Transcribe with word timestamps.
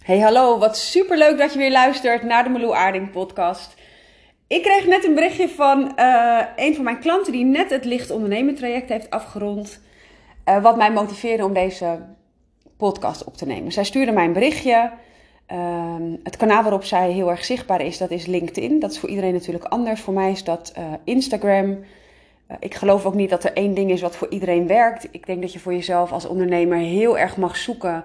Hey 0.00 0.18
hallo, 0.18 0.58
wat 0.58 0.76
super 0.76 1.18
leuk 1.18 1.38
dat 1.38 1.52
je 1.52 1.58
weer 1.58 1.70
luistert 1.70 2.22
naar 2.22 2.44
de 2.44 2.50
Meloe 2.50 2.74
Aarding 2.74 3.10
podcast. 3.10 3.74
Ik 4.46 4.62
kreeg 4.62 4.86
net 4.86 5.04
een 5.04 5.14
berichtje 5.14 5.48
van 5.48 5.92
uh, 5.96 6.42
een 6.56 6.74
van 6.74 6.84
mijn 6.84 6.98
klanten 6.98 7.32
die 7.32 7.44
net 7.44 7.70
het 7.70 7.84
licht 7.84 8.10
ondernemen 8.10 8.54
traject 8.54 8.88
heeft 8.88 9.10
afgerond. 9.10 9.80
Uh, 10.48 10.62
wat 10.62 10.76
mij 10.76 10.92
motiveerde 10.92 11.44
om 11.44 11.52
deze 11.52 11.98
podcast 12.76 13.24
op 13.24 13.36
te 13.36 13.46
nemen. 13.46 13.72
Zij 13.72 13.84
stuurde 13.84 14.12
mij 14.12 14.24
een 14.24 14.32
berichtje. 14.32 14.90
Uh, 15.52 15.94
het 16.22 16.36
kanaal 16.36 16.62
waarop 16.62 16.84
zij 16.84 17.10
heel 17.10 17.30
erg 17.30 17.44
zichtbaar 17.44 17.80
is, 17.80 17.98
dat 17.98 18.10
is 18.10 18.26
LinkedIn. 18.26 18.78
Dat 18.78 18.90
is 18.90 18.98
voor 18.98 19.08
iedereen 19.08 19.32
natuurlijk 19.32 19.64
anders. 19.64 20.00
Voor 20.00 20.14
mij 20.14 20.30
is 20.30 20.44
dat 20.44 20.72
uh, 20.78 20.84
Instagram. 21.04 21.78
ik 22.58 22.74
geloof 22.74 23.04
ook 23.04 23.14
niet 23.14 23.30
dat 23.30 23.44
er 23.44 23.52
één 23.52 23.74
ding 23.74 23.90
is 23.90 24.00
wat 24.00 24.16
voor 24.16 24.28
iedereen 24.30 24.66
werkt. 24.66 25.08
Ik 25.10 25.26
denk 25.26 25.40
dat 25.40 25.52
je 25.52 25.58
voor 25.58 25.72
jezelf 25.72 26.12
als 26.12 26.26
ondernemer 26.26 26.78
heel 26.78 27.18
erg 27.18 27.36
mag 27.36 27.56
zoeken 27.56 28.04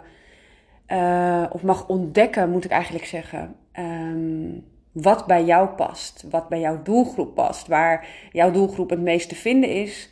uh, 0.88 1.46
of 1.52 1.62
mag 1.64 1.88
ontdekken, 1.88 2.50
moet 2.50 2.66
ik 2.66 2.72
eigenlijk 2.72 3.05
zeggen, 3.05 3.55
um, 3.80 4.64
wat 4.92 5.26
bij 5.26 5.46
jou 5.46 5.68
past, 5.68 6.26
wat 6.30 6.50
bij 6.50 6.59
jouw 6.59 6.82
doelgroep 6.84 7.36
past, 7.36 7.68
waar 7.68 8.08
jouw 8.32 8.52
doelgroep 8.52 8.90
het 8.90 9.02
meest 9.02 9.30
te 9.30 9.36
vinden 9.36 9.70
is. 9.70 10.09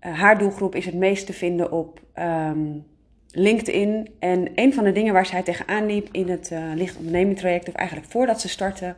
Uh, 0.00 0.18
haar 0.18 0.38
doelgroep 0.38 0.74
is 0.74 0.84
het 0.84 0.94
meest 0.94 1.26
te 1.26 1.32
vinden 1.32 1.72
op 1.72 2.00
um, 2.18 2.86
LinkedIn. 3.30 4.14
En 4.18 4.52
een 4.54 4.74
van 4.74 4.84
de 4.84 4.92
dingen 4.92 5.12
waar 5.12 5.26
zij 5.26 5.42
tegenaan 5.42 5.86
liep 5.86 6.08
in 6.12 6.28
het 6.28 6.50
uh, 6.50 6.58
licht 6.74 6.96
onderneming 6.96 7.38
traject, 7.38 7.68
of 7.68 7.74
eigenlijk 7.74 8.08
voordat 8.08 8.40
ze 8.40 8.48
startte, 8.48 8.94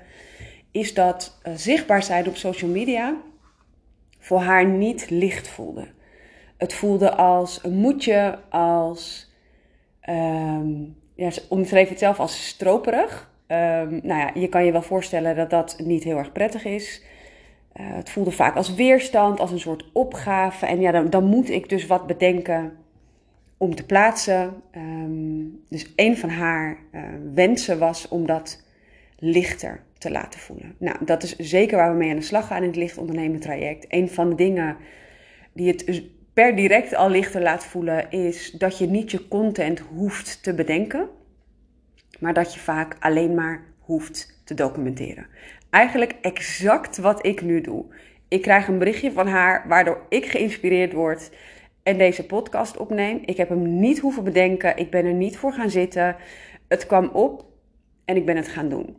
is 0.71 0.95
dat 0.95 1.41
zichtbaar 1.55 2.03
zijn 2.03 2.29
op 2.29 2.37
social 2.37 2.71
media 2.71 3.17
voor 4.19 4.41
haar 4.41 4.67
niet 4.67 5.11
licht 5.11 5.49
voelde. 5.49 5.87
Het 6.57 6.75
voelde 6.75 7.15
als 7.15 7.65
een 7.65 7.77
moedje, 7.77 8.39
als 8.51 9.33
um, 10.09 10.97
ja, 11.19 11.31
ze 11.31 11.43
omschreef 11.49 11.89
het 11.89 11.99
zelf 11.99 12.21
als 12.21 12.47
stroperig. 12.49 13.31
Um, 13.47 14.01
nou 14.03 14.21
ja, 14.21 14.31
je 14.35 14.49
kan 14.49 14.65
je 14.65 14.73
wel 14.73 14.83
voorstellen 14.83 15.37
dat 15.37 15.51
dat 15.51 15.77
niet 15.85 16.05
heel 16.05 16.17
erg 16.17 16.33
prettig 16.33 16.65
is. 16.65 17.03
Uh, 17.81 17.87
het 17.95 18.11
voelde 18.11 18.31
vaak 18.31 18.57
als 18.57 18.75
weerstand, 18.75 19.41
als 19.41 19.51
een 19.51 19.61
soort 19.61 19.91
opgave. 19.93 20.67
En 20.67 20.81
ja, 20.81 20.91
dan, 20.91 21.11
dan 21.11 21.25
moet 21.25 21.51
ik 21.51 21.69
dus 21.69 21.87
wat 21.87 22.07
bedenken 22.07 22.77
om 23.57 23.75
te 23.75 23.87
plaatsen. 23.87 24.63
Um, 24.77 25.65
dus 25.69 25.93
een 25.97 26.17
van 26.17 26.29
haar 26.29 26.79
uh, 26.93 27.01
wensen 27.35 27.79
was 27.79 28.09
om 28.09 28.27
dat 28.27 28.65
lichter 29.19 29.83
te 29.99 30.11
laten 30.11 30.41
voelen. 30.41 30.75
Nou, 30.79 31.05
dat 31.05 31.23
is 31.23 31.37
zeker 31.37 31.77
waar 31.77 31.93
we 31.93 31.99
mee 31.99 32.11
aan 32.11 32.17
de 32.17 32.23
slag 32.23 32.47
gaan 32.47 32.63
in 32.63 32.69
het 32.69 32.77
licht 32.77 32.99
ondernemen 32.99 33.41
traject. 33.41 33.85
Een 33.89 34.09
van 34.09 34.29
de 34.29 34.35
dingen 34.35 34.77
die 35.53 35.69
het 35.69 36.03
per 36.39 36.57
direct 36.57 36.95
al 36.95 37.11
lichter 37.11 37.43
laat 37.43 37.65
voelen, 37.65 38.11
is 38.11 38.51
dat 38.51 38.79
je 38.79 38.87
niet 38.87 39.11
je 39.11 39.29
content 39.29 39.79
hoeft 39.79 40.43
te 40.43 40.55
bedenken, 40.55 41.09
maar 42.19 42.35
dat 42.35 42.55
je 42.55 42.61
vaak 42.61 42.97
alleen 43.01 43.35
maar 43.35 43.65
hoeft 43.79 44.41
te 44.45 44.55
documenteren. 44.55 45.27
Eigenlijk 45.71 46.15
exact 46.21 46.99
wat 46.99 47.27
ik 47.27 47.43
nu 47.43 47.61
doe. 47.61 47.85
Ik 48.29 48.43
krijg 48.43 48.69
een 48.69 48.79
berichtje 48.79 49.13
van 49.13 49.27
haar 49.27 49.69
waardoor 49.69 50.07
ik 50.09 50.27
geïnspireerd 50.27 50.93
word 50.93 51.31
en 51.83 51.99
deze 51.99 52.27
podcast 52.27 52.77
opneem. 52.77 53.21
Ik 53.25 53.37
heb 53.37 53.49
hem 53.49 53.79
niet 53.79 53.99
hoeven 53.99 54.25
bedenken, 54.25 54.77
ik 54.77 54.91
ben 54.91 55.05
er 55.05 55.15
niet 55.15 55.37
voor 55.37 55.53
gaan 55.53 55.71
zitten. 55.71 56.17
Het 56.69 56.87
kwam 56.87 57.07
op 57.07 57.45
en 58.05 58.17
ik 58.17 58.27
ben 58.27 58.37
het 58.37 58.49
gaan 58.49 58.69
doen. 58.69 58.97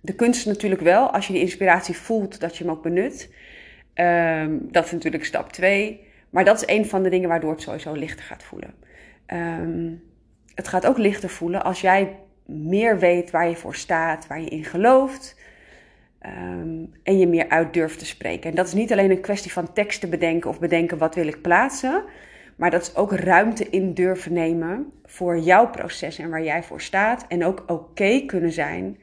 De 0.00 0.14
kunst 0.14 0.46
natuurlijk 0.46 0.82
wel, 0.82 1.10
als 1.10 1.26
je 1.26 1.32
die 1.32 1.42
inspiratie 1.42 1.96
voelt, 1.96 2.40
dat 2.40 2.56
je 2.56 2.64
hem 2.64 2.72
ook 2.72 2.82
benut. 2.82 3.34
Um, 3.94 4.68
dat 4.70 4.84
is 4.84 4.90
natuurlijk 4.90 5.24
stap 5.24 5.52
2. 5.52 6.10
Maar 6.32 6.44
dat 6.44 6.56
is 6.56 6.76
een 6.76 6.86
van 6.86 7.02
de 7.02 7.08
dingen 7.08 7.28
waardoor 7.28 7.50
het 7.50 7.62
sowieso 7.62 7.92
lichter 7.92 8.24
gaat 8.24 8.42
voelen. 8.42 8.74
Um, 9.26 10.02
het 10.54 10.68
gaat 10.68 10.86
ook 10.86 10.98
lichter 10.98 11.28
voelen 11.28 11.64
als 11.64 11.80
jij 11.80 12.16
meer 12.46 12.98
weet 12.98 13.30
waar 13.30 13.48
je 13.48 13.56
voor 13.56 13.74
staat, 13.74 14.26
waar 14.26 14.40
je 14.40 14.48
in 14.48 14.64
gelooft. 14.64 15.40
Um, 16.26 16.92
en 17.02 17.18
je 17.18 17.26
meer 17.26 17.48
uit 17.48 17.72
durft 17.72 17.98
te 17.98 18.06
spreken. 18.06 18.50
En 18.50 18.56
dat 18.56 18.66
is 18.66 18.72
niet 18.72 18.92
alleen 18.92 19.10
een 19.10 19.20
kwestie 19.20 19.52
van 19.52 19.72
teksten 19.72 20.10
bedenken 20.10 20.50
of 20.50 20.60
bedenken 20.60 20.98
wat 20.98 21.14
wil 21.14 21.26
ik 21.26 21.42
plaatsen. 21.42 22.04
Maar 22.56 22.70
dat 22.70 22.82
is 22.82 22.96
ook 22.96 23.12
ruimte 23.12 23.68
in 23.68 23.94
durven 23.94 24.32
nemen 24.32 24.92
voor 25.04 25.38
jouw 25.38 25.70
proces 25.70 26.18
en 26.18 26.30
waar 26.30 26.42
jij 26.42 26.62
voor 26.62 26.80
staat. 26.80 27.26
En 27.28 27.44
ook 27.44 27.64
oké 27.66 28.20
kunnen 28.26 28.52
zijn 28.52 28.98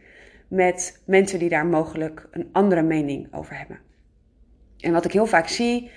met 0.47 1.01
mensen 1.06 1.39
die 1.39 1.50
daar 1.50 1.66
mogelijk 1.66 2.28
een 2.31 2.50
andere 2.51 2.81
mening 2.81 3.34
over 3.34 3.57
hebben. 3.57 3.79
En 4.79 4.91
wat 4.91 5.06
ik 5.06 5.12
heel 5.12 5.25
vaak 5.25 5.47
zie 5.47 5.91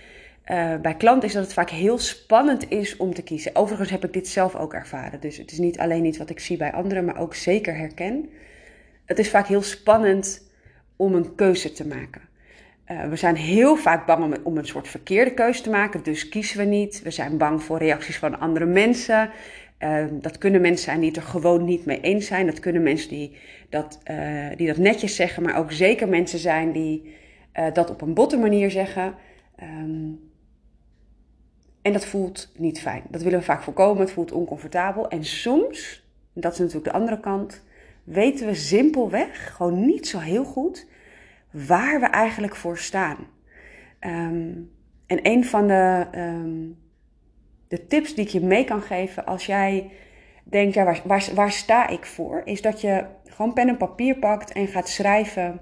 uh, 0.50 0.76
bij 0.76 0.94
klanten 0.94 1.28
is 1.28 1.34
dat 1.34 1.44
het 1.44 1.52
vaak 1.52 1.70
heel 1.70 1.98
spannend 1.98 2.70
is 2.70 2.96
om 2.96 3.14
te 3.14 3.22
kiezen. 3.22 3.56
Overigens 3.56 3.90
heb 3.90 4.04
ik 4.04 4.12
dit 4.12 4.28
zelf 4.28 4.56
ook 4.56 4.74
ervaren. 4.74 5.20
Dus 5.20 5.36
het 5.36 5.52
is 5.52 5.58
niet 5.58 5.78
alleen 5.78 6.04
iets 6.04 6.18
wat 6.18 6.30
ik 6.30 6.40
zie 6.40 6.56
bij 6.56 6.72
anderen, 6.72 7.04
maar 7.04 7.18
ook 7.18 7.34
zeker 7.34 7.76
herken. 7.76 8.28
Het 9.04 9.18
is 9.18 9.30
vaak 9.30 9.46
heel 9.46 9.62
spannend 9.62 10.50
om 10.96 11.14
een 11.14 11.34
keuze 11.34 11.72
te 11.72 11.86
maken. 11.86 12.20
Uh, 12.90 13.08
we 13.08 13.16
zijn 13.16 13.36
heel 13.36 13.76
vaak 13.76 14.06
bang 14.06 14.36
om, 14.42 14.56
een 14.56 14.66
soort 14.66 14.88
verkeerde 14.88 15.34
keuze 15.34 15.62
te 15.62 15.70
maken, 15.70 16.02
dus 16.02 16.28
kiezen 16.28 16.58
we 16.58 16.64
niet. 16.64 17.02
We 17.02 17.10
zijn 17.10 17.36
bang 17.36 17.62
voor 17.62 17.78
reacties 17.78 18.18
van 18.18 18.40
andere 18.40 18.66
mensen. 18.66 19.30
Uh, 19.78 20.04
dat 20.10 20.38
kunnen 20.38 20.60
mensen 20.60 20.84
zijn 20.84 21.00
die 21.00 21.08
het 21.08 21.16
er 21.16 21.22
gewoon 21.22 21.64
niet 21.64 21.84
mee 21.84 22.00
eens 22.00 22.26
zijn. 22.26 22.46
Dat 22.46 22.60
kunnen 22.60 22.82
mensen 22.82 23.08
die 23.08 23.36
dat, 23.68 23.98
die 24.56 24.66
dat 24.66 24.76
netjes 24.76 25.16
zeggen, 25.16 25.42
maar 25.42 25.58
ook 25.58 25.72
zeker 25.72 26.08
mensen 26.08 26.38
zijn 26.38 26.72
die 26.72 27.14
dat 27.72 27.90
op 27.90 28.00
een 28.00 28.14
botte 28.14 28.36
manier 28.36 28.70
zeggen. 28.70 29.14
Um, 29.62 30.31
en 31.82 31.92
dat 31.92 32.04
voelt 32.04 32.52
niet 32.56 32.80
fijn. 32.80 33.02
Dat 33.08 33.22
willen 33.22 33.38
we 33.38 33.44
vaak 33.44 33.62
voorkomen. 33.62 34.02
Het 34.02 34.12
voelt 34.12 34.32
oncomfortabel. 34.32 35.08
En 35.08 35.24
soms, 35.24 36.06
dat 36.32 36.52
is 36.52 36.58
natuurlijk 36.58 36.86
de 36.86 36.98
andere 36.98 37.20
kant, 37.20 37.62
weten 38.04 38.46
we 38.46 38.54
simpelweg 38.54 39.54
gewoon 39.56 39.86
niet 39.86 40.08
zo 40.08 40.18
heel 40.18 40.44
goed 40.44 40.86
waar 41.50 42.00
we 42.00 42.06
eigenlijk 42.06 42.56
voor 42.56 42.78
staan. 42.78 43.16
Um, 44.00 44.70
en 45.06 45.18
een 45.22 45.44
van 45.44 45.66
de, 45.66 46.06
um, 46.14 46.78
de 47.68 47.86
tips 47.86 48.14
die 48.14 48.24
ik 48.24 48.30
je 48.30 48.40
mee 48.40 48.64
kan 48.64 48.82
geven 48.82 49.26
als 49.26 49.46
jij 49.46 49.90
denkt, 50.44 50.74
ja, 50.74 50.84
waar, 51.04 51.30
waar, 51.34 51.52
sta 51.52 51.88
ik 51.88 52.04
voor? 52.04 52.42
Is 52.44 52.62
dat 52.62 52.80
je 52.80 53.04
gewoon 53.24 53.52
pen 53.52 53.68
en 53.68 53.76
papier 53.76 54.16
pakt 54.16 54.52
en 54.52 54.66
gaat 54.66 54.88
schrijven 54.88 55.60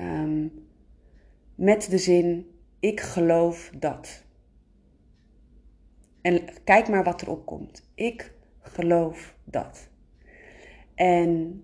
um, 0.00 0.52
met 1.54 1.90
de 1.90 1.98
zin, 1.98 2.50
ik 2.80 3.00
geloof 3.00 3.70
dat. 3.78 4.23
En 6.24 6.40
kijk 6.64 6.88
maar 6.88 7.04
wat 7.04 7.22
erop 7.22 7.46
komt. 7.46 7.90
Ik 7.94 8.32
geloof 8.60 9.34
dat. 9.44 9.88
En 10.94 11.62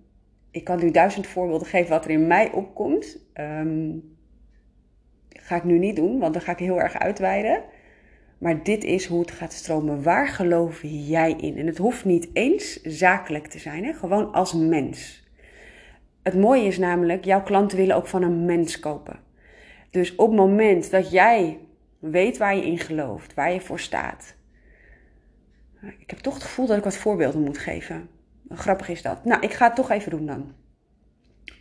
ik 0.51 0.65
kan 0.65 0.79
nu 0.79 0.91
duizend 0.91 1.27
voorbeelden 1.27 1.67
geven 1.67 1.91
wat 1.91 2.05
er 2.05 2.11
in 2.11 2.27
mij 2.27 2.53
opkomt. 2.53 3.19
Um, 3.35 4.17
ga 5.29 5.57
ik 5.57 5.65
nu 5.65 5.79
niet 5.79 5.97
doen, 5.97 6.19
want 6.19 6.33
dan 6.33 6.43
ga 6.43 6.53
ik 6.53 6.59
heel 6.59 6.81
erg 6.81 6.99
uitweiden. 6.99 7.63
Maar 8.39 8.63
dit 8.63 8.85
is 8.85 9.07
hoe 9.07 9.21
het 9.21 9.31
gaat 9.31 9.53
stromen. 9.53 10.03
Waar 10.03 10.29
geloof 10.29 10.81
jij 10.83 11.33
in? 11.33 11.57
En 11.57 11.67
het 11.67 11.79
hoeft 11.79 12.05
niet 12.05 12.29
eens 12.33 12.83
zakelijk 12.83 13.47
te 13.47 13.59
zijn, 13.59 13.85
hè? 13.85 13.93
gewoon 13.93 14.33
als 14.33 14.53
mens. 14.53 15.29
Het 16.23 16.35
mooie 16.35 16.67
is 16.67 16.79
namelijk, 16.79 17.25
jouw 17.25 17.43
klanten 17.43 17.79
willen 17.79 17.97
ook 17.97 18.07
van 18.07 18.23
een 18.23 18.45
mens 18.45 18.81
kopen. 18.81 19.21
Dus 19.91 20.15
op 20.15 20.27
het 20.27 20.37
moment 20.37 20.91
dat 20.91 21.11
jij 21.11 21.59
weet 21.99 22.39
waar 22.39 22.57
je 22.57 22.67
in 22.67 22.79
gelooft, 22.79 23.35
waar 23.35 23.53
je 23.53 23.61
voor 23.61 23.81
staat, 23.81 24.39
ik 25.83 26.11
heb 26.11 26.19
toch 26.19 26.35
het 26.35 26.43
gevoel 26.43 26.67
dat 26.67 26.77
ik 26.77 26.85
wat 26.85 26.97
voorbeelden 26.97 27.43
moet 27.43 27.59
geven. 27.59 28.09
Grappig 28.49 28.89
is 28.89 29.03
dat. 29.03 29.25
Nou, 29.25 29.41
ik 29.41 29.53
ga 29.53 29.67
het 29.67 29.77
toch 29.77 29.91
even 29.91 30.11
doen 30.11 30.27
dan. 30.27 30.53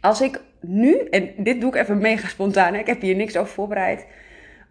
Als 0.02 0.22
ik 0.22 0.42
nu, 0.62 0.98
en 0.98 1.34
dit 1.38 1.62
doe 1.62 1.70
ik 1.70 1.82
even 1.82 1.98
mega 1.98 2.28
spontaan, 2.28 2.76
ik 2.76 2.88
heb 2.88 3.02
hier 3.02 3.16
niks 3.16 3.38
over 3.38 3.54
voorbereid. 3.54 4.06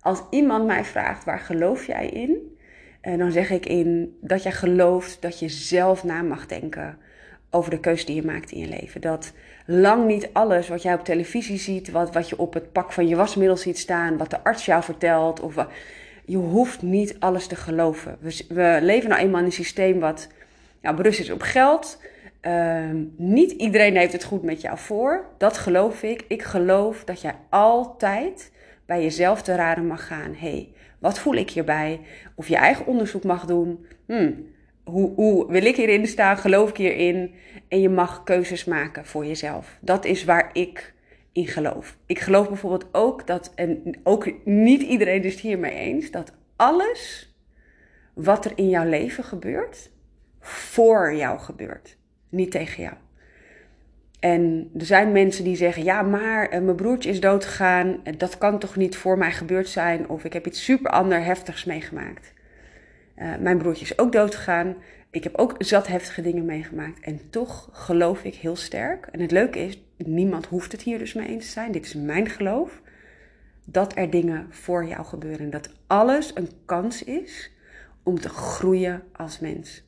Als 0.00 0.22
iemand 0.30 0.66
mij 0.66 0.84
vraagt, 0.84 1.24
waar 1.24 1.40
geloof 1.40 1.86
jij 1.86 2.08
in? 2.08 2.56
Eh, 3.00 3.18
dan 3.18 3.32
zeg 3.32 3.50
ik 3.50 3.66
in 3.66 4.18
dat 4.20 4.42
jij 4.42 4.52
gelooft 4.52 5.22
dat 5.22 5.38
je 5.38 5.48
zelf 5.48 6.04
na 6.04 6.22
mag 6.22 6.46
denken 6.46 6.98
over 7.50 7.70
de 7.70 7.80
keuze 7.80 8.06
die 8.06 8.14
je 8.14 8.24
maakt 8.24 8.50
in 8.50 8.58
je 8.58 8.68
leven. 8.68 9.00
Dat 9.00 9.32
lang 9.66 10.06
niet 10.06 10.28
alles 10.32 10.68
wat 10.68 10.82
jij 10.82 10.94
op 10.94 11.04
televisie 11.04 11.58
ziet, 11.58 11.90
wat, 11.90 12.12
wat 12.12 12.28
je 12.28 12.38
op 12.38 12.54
het 12.54 12.72
pak 12.72 12.92
van 12.92 13.08
je 13.08 13.16
wasmiddel 13.16 13.56
ziet 13.56 13.78
staan, 13.78 14.16
wat 14.16 14.30
de 14.30 14.44
arts 14.44 14.64
jou 14.64 14.82
vertelt, 14.82 15.40
of 15.40 15.54
je 16.28 16.36
hoeft 16.36 16.82
niet 16.82 17.16
alles 17.18 17.46
te 17.46 17.56
geloven. 17.56 18.16
We, 18.20 18.44
we 18.48 18.78
leven 18.82 19.08
nou 19.08 19.22
eenmaal 19.22 19.40
in 19.40 19.46
een 19.46 19.52
systeem 19.52 20.00
wat 20.00 20.28
ja, 20.80 20.94
berust 20.94 21.20
is 21.20 21.30
op 21.30 21.40
geld. 21.40 22.00
Uh, 22.42 22.90
niet 23.16 23.50
iedereen 23.50 23.96
heeft 23.96 24.12
het 24.12 24.24
goed 24.24 24.42
met 24.42 24.60
jou 24.60 24.78
voor. 24.78 25.24
Dat 25.38 25.58
geloof 25.58 26.02
ik. 26.02 26.24
Ik 26.28 26.42
geloof 26.42 27.04
dat 27.04 27.20
jij 27.20 27.34
altijd 27.48 28.52
bij 28.86 29.02
jezelf 29.02 29.42
te 29.42 29.54
raden 29.54 29.86
mag 29.86 30.06
gaan. 30.06 30.34
hey, 30.36 30.68
wat 30.98 31.18
voel 31.18 31.34
ik 31.34 31.50
hierbij? 31.50 32.00
Of 32.34 32.48
je 32.48 32.56
eigen 32.56 32.86
onderzoek 32.86 33.24
mag 33.24 33.44
doen. 33.44 33.86
Hmm, 34.06 34.46
hoe, 34.84 35.14
hoe 35.14 35.50
wil 35.50 35.64
ik 35.64 35.76
hierin 35.76 36.06
staan? 36.06 36.38
Geloof 36.38 36.68
ik 36.68 36.76
hierin? 36.76 37.34
En 37.68 37.80
je 37.80 37.88
mag 37.88 38.22
keuzes 38.24 38.64
maken 38.64 39.06
voor 39.06 39.26
jezelf. 39.26 39.76
Dat 39.80 40.04
is 40.04 40.24
waar 40.24 40.50
ik 40.52 40.92
geloof. 41.46 41.96
Ik 42.06 42.18
geloof 42.18 42.48
bijvoorbeeld 42.48 42.86
ook 42.92 43.26
dat, 43.26 43.52
en 43.54 43.94
ook 44.02 44.44
niet 44.44 44.82
iedereen 44.82 45.22
is 45.22 45.32
het 45.32 45.40
hiermee 45.40 45.74
eens, 45.74 46.10
dat 46.10 46.32
alles 46.56 47.32
wat 48.14 48.44
er 48.44 48.52
in 48.54 48.68
jouw 48.68 48.88
leven 48.88 49.24
gebeurt, 49.24 49.90
voor 50.40 51.14
jou 51.14 51.38
gebeurt. 51.38 51.96
niet 52.28 52.50
tegen 52.50 52.82
jou. 52.82 52.94
En 54.20 54.70
er 54.78 54.84
zijn 54.84 55.12
mensen 55.12 55.44
die 55.44 55.56
zeggen: 55.56 55.84
Ja, 55.84 56.02
maar 56.02 56.48
mijn 56.50 56.76
broertje 56.76 57.10
is 57.10 57.20
doodgegaan. 57.20 58.00
Dat 58.16 58.38
kan 58.38 58.58
toch 58.58 58.76
niet 58.76 58.96
voor 58.96 59.18
mij 59.18 59.32
gebeurd 59.32 59.68
zijn? 59.68 60.08
Of 60.08 60.24
ik 60.24 60.32
heb 60.32 60.46
iets 60.46 60.64
super 60.64 60.90
ander 60.90 61.24
heftigs 61.24 61.64
meegemaakt. 61.64 62.32
Uh, 63.16 63.36
mijn 63.40 63.58
broertje 63.58 63.84
is 63.84 63.98
ook 63.98 64.12
doodgegaan. 64.12 64.76
Ik 65.10 65.24
heb 65.24 65.36
ook 65.36 65.54
zat 65.58 65.86
heftige 65.86 66.22
dingen 66.22 66.44
meegemaakt. 66.44 67.00
En 67.00 67.20
toch 67.30 67.68
geloof 67.72 68.24
ik 68.24 68.34
heel 68.34 68.56
sterk. 68.56 69.06
En 69.12 69.20
het 69.20 69.30
leuke 69.30 69.58
is, 69.58 69.82
niemand 70.06 70.46
hoeft 70.46 70.72
het 70.72 70.82
hier 70.82 70.98
dus 70.98 71.12
mee 71.12 71.28
eens 71.28 71.44
te 71.44 71.50
zijn. 71.50 71.72
Dit 71.72 71.84
is 71.84 71.94
mijn 71.94 72.28
geloof. 72.28 72.80
Dat 73.64 73.96
er 73.96 74.10
dingen 74.10 74.46
voor 74.50 74.84
jou 74.86 75.04
gebeuren. 75.04 75.50
Dat 75.50 75.70
alles 75.86 76.30
een 76.34 76.50
kans 76.64 77.04
is 77.04 77.50
om 78.02 78.20
te 78.20 78.28
groeien 78.28 79.02
als 79.12 79.38
mens. 79.38 79.82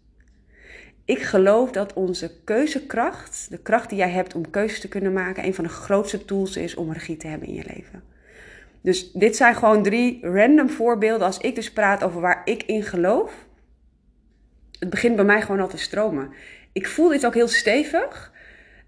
Ik 1.05 1.23
geloof 1.23 1.71
dat 1.71 1.93
onze 1.93 2.31
keuzekracht, 2.45 3.47
de 3.51 3.59
kracht 3.59 3.89
die 3.89 3.99
jij 3.99 4.11
hebt 4.11 4.35
om 4.35 4.51
keuzes 4.51 4.81
te 4.81 4.89
kunnen 4.89 5.12
maken, 5.12 5.45
een 5.45 5.55
van 5.55 5.65
de 5.65 5.71
grootste 5.71 6.25
tools 6.25 6.56
is 6.56 6.75
om 6.75 6.93
regie 6.93 7.17
te 7.17 7.27
hebben 7.27 7.49
in 7.49 7.55
je 7.55 7.65
leven. 7.75 8.03
Dus 8.81 9.13
dit 9.13 9.37
zijn 9.37 9.55
gewoon 9.55 9.83
drie 9.83 10.27
random 10.27 10.71
voorbeelden 10.71 11.27
als 11.27 11.39
ik 11.39 11.55
dus 11.55 11.73
praat 11.73 12.03
over 12.03 12.21
waar 12.21 12.43
ik 12.45 12.63
in 12.63 12.83
geloof. 12.83 13.47
Het 14.79 14.91
begint 14.91 15.17
bij 15.17 15.25
mij 15.25 15.43
gewoon 15.43 15.61
al 15.61 15.69
te 15.69 15.77
stromen. 15.77 16.33
Ik 16.73 16.87
voel 16.87 17.09
dit 17.09 17.27
ook 17.27 17.35
heel 17.35 17.49
stevig. 17.49 18.33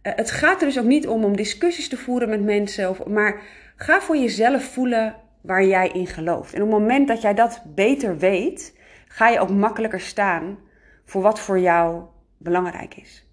Uh, 0.03 0.13
het 0.17 0.31
gaat 0.31 0.61
er 0.61 0.67
dus 0.67 0.79
ook 0.79 0.85
niet 0.85 1.09
om 1.09 1.25
om 1.25 1.37
discussies 1.37 1.89
te 1.89 1.97
voeren 1.97 2.29
met 2.29 2.43
mensen, 2.43 2.91
of, 2.91 3.07
maar 3.07 3.43
ga 3.77 4.01
voor 4.01 4.17
jezelf 4.17 4.65
voelen 4.65 5.15
waar 5.41 5.65
jij 5.65 5.89
in 5.89 6.07
gelooft. 6.07 6.55
En 6.55 6.63
op 6.63 6.71
het 6.71 6.79
moment 6.79 7.09
dat 7.09 7.23
jij 7.23 7.35
dat 7.35 7.63
beter 7.75 8.19
weet, 8.19 8.79
ga 9.09 9.29
je 9.29 9.41
ook 9.41 9.51
makkelijker 9.51 10.01
staan 10.01 10.59
voor 11.05 11.23
wat 11.23 11.41
voor 11.41 11.59
jou 11.59 12.03
belangrijk 12.39 12.95
is. 12.97 13.27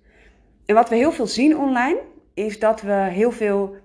En 0.65 0.75
wat 0.75 0.89
we 0.89 0.95
heel 0.95 1.11
veel 1.11 1.27
zien 1.27 1.57
online, 1.57 1.99
is 2.33 2.59
dat 2.59 2.81
we 2.81 2.93
heel 2.93 3.31
veel 3.31 3.75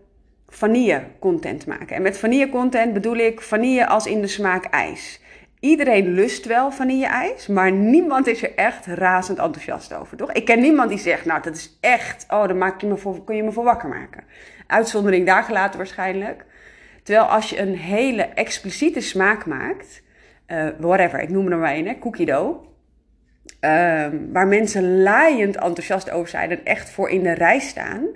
vanille 0.48 1.02
content 1.18 1.66
maken. 1.66 1.96
En 1.96 2.02
met 2.02 2.18
vanille 2.18 2.48
content 2.48 2.92
bedoel 2.92 3.16
ik 3.16 3.40
vanille 3.40 3.86
als 3.86 4.06
in 4.06 4.20
de 4.20 4.26
smaak 4.26 4.64
ijs. 4.64 5.20
Iedereen 5.64 6.14
lust 6.14 6.46
wel 6.46 6.70
vanille-ijs, 6.70 7.46
maar 7.46 7.72
niemand 7.72 8.26
is 8.26 8.42
er 8.42 8.54
echt 8.54 8.86
razend 8.86 9.38
enthousiast 9.38 9.94
over, 9.94 10.16
toch? 10.16 10.32
Ik 10.32 10.44
ken 10.44 10.60
niemand 10.60 10.88
die 10.88 10.98
zegt, 10.98 11.24
nou, 11.24 11.42
dat 11.42 11.56
is 11.56 11.78
echt, 11.80 12.26
oh, 12.28 12.46
dan 12.48 12.58
maak 12.58 12.80
je 12.80 12.86
me 12.86 12.96
voor, 12.96 13.24
kun 13.24 13.36
je 13.36 13.42
me 13.42 13.52
voor 13.52 13.64
wakker 13.64 13.88
maken. 13.88 14.24
Uitzondering 14.66 15.26
daar 15.26 15.42
gelaten 15.42 15.78
waarschijnlijk. 15.78 16.44
Terwijl 17.02 17.26
als 17.26 17.50
je 17.50 17.60
een 17.60 17.76
hele 17.76 18.22
expliciete 18.22 19.00
smaak 19.00 19.46
maakt, 19.46 20.02
uh, 20.46 20.68
whatever, 20.78 21.20
ik 21.20 21.28
noem 21.28 21.52
er 21.52 21.58
maar 21.58 21.74
een, 21.74 21.98
cookie 21.98 22.26
dough. 22.26 22.68
Ehm, 23.60 24.16
waar 24.32 24.46
mensen 24.46 25.02
laaiend 25.02 25.56
enthousiast 25.56 26.10
over 26.10 26.28
zijn 26.28 26.50
en 26.50 26.64
echt 26.64 26.90
voor 26.90 27.10
in 27.10 27.22
de 27.22 27.32
rij 27.32 27.58
staan. 27.58 28.06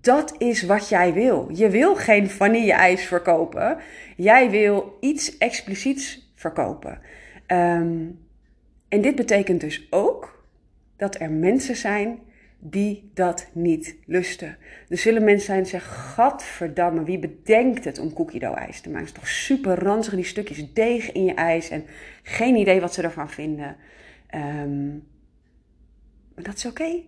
Dat 0.00 0.34
is 0.38 0.62
wat 0.62 0.88
jij 0.88 1.12
wil. 1.12 1.48
Je 1.52 1.68
wil 1.68 1.94
geen 1.96 2.30
vanille-ijs 2.30 3.04
verkopen. 3.04 3.78
Jij 4.16 4.50
wil 4.50 4.96
iets 5.00 5.38
expliciets 5.38 6.21
verkopen. 6.42 7.00
Ehm, 7.46 8.06
en 8.88 9.00
dit 9.00 9.14
betekent 9.14 9.60
dus 9.60 9.86
ook 9.90 10.46
dat 10.96 11.20
er 11.20 11.30
mensen 11.30 11.76
zijn 11.76 12.18
die 12.58 13.10
dat 13.14 13.48
niet 13.52 13.96
lusten. 14.06 14.56
Er 14.88 14.98
zullen 14.98 15.24
mensen 15.24 15.46
zijn 15.46 15.62
die 15.62 15.70
zeggen, 15.70 15.92
gadverdamme, 15.92 17.04
wie 17.04 17.18
bedenkt 17.18 17.84
het 17.84 17.98
om 17.98 18.12
cookie 18.12 18.40
dough 18.40 18.58
ijs 18.58 18.80
te 18.80 18.88
maken? 18.90 19.06
Het 19.06 19.14
is 19.16 19.20
toch 19.20 19.30
super 19.30 19.78
ranzig, 19.78 20.14
die 20.14 20.24
stukjes 20.24 20.72
deeg 20.72 21.12
in 21.12 21.24
je 21.24 21.34
ijs 21.34 21.68
en 21.68 21.84
geen 22.22 22.56
idee 22.56 22.80
wat 22.80 22.94
ze 22.94 23.02
ervan 23.02 23.30
vinden. 23.30 23.76
Um, 24.34 25.06
maar 26.34 26.44
dat 26.44 26.56
is 26.56 26.66
oké, 26.66 27.02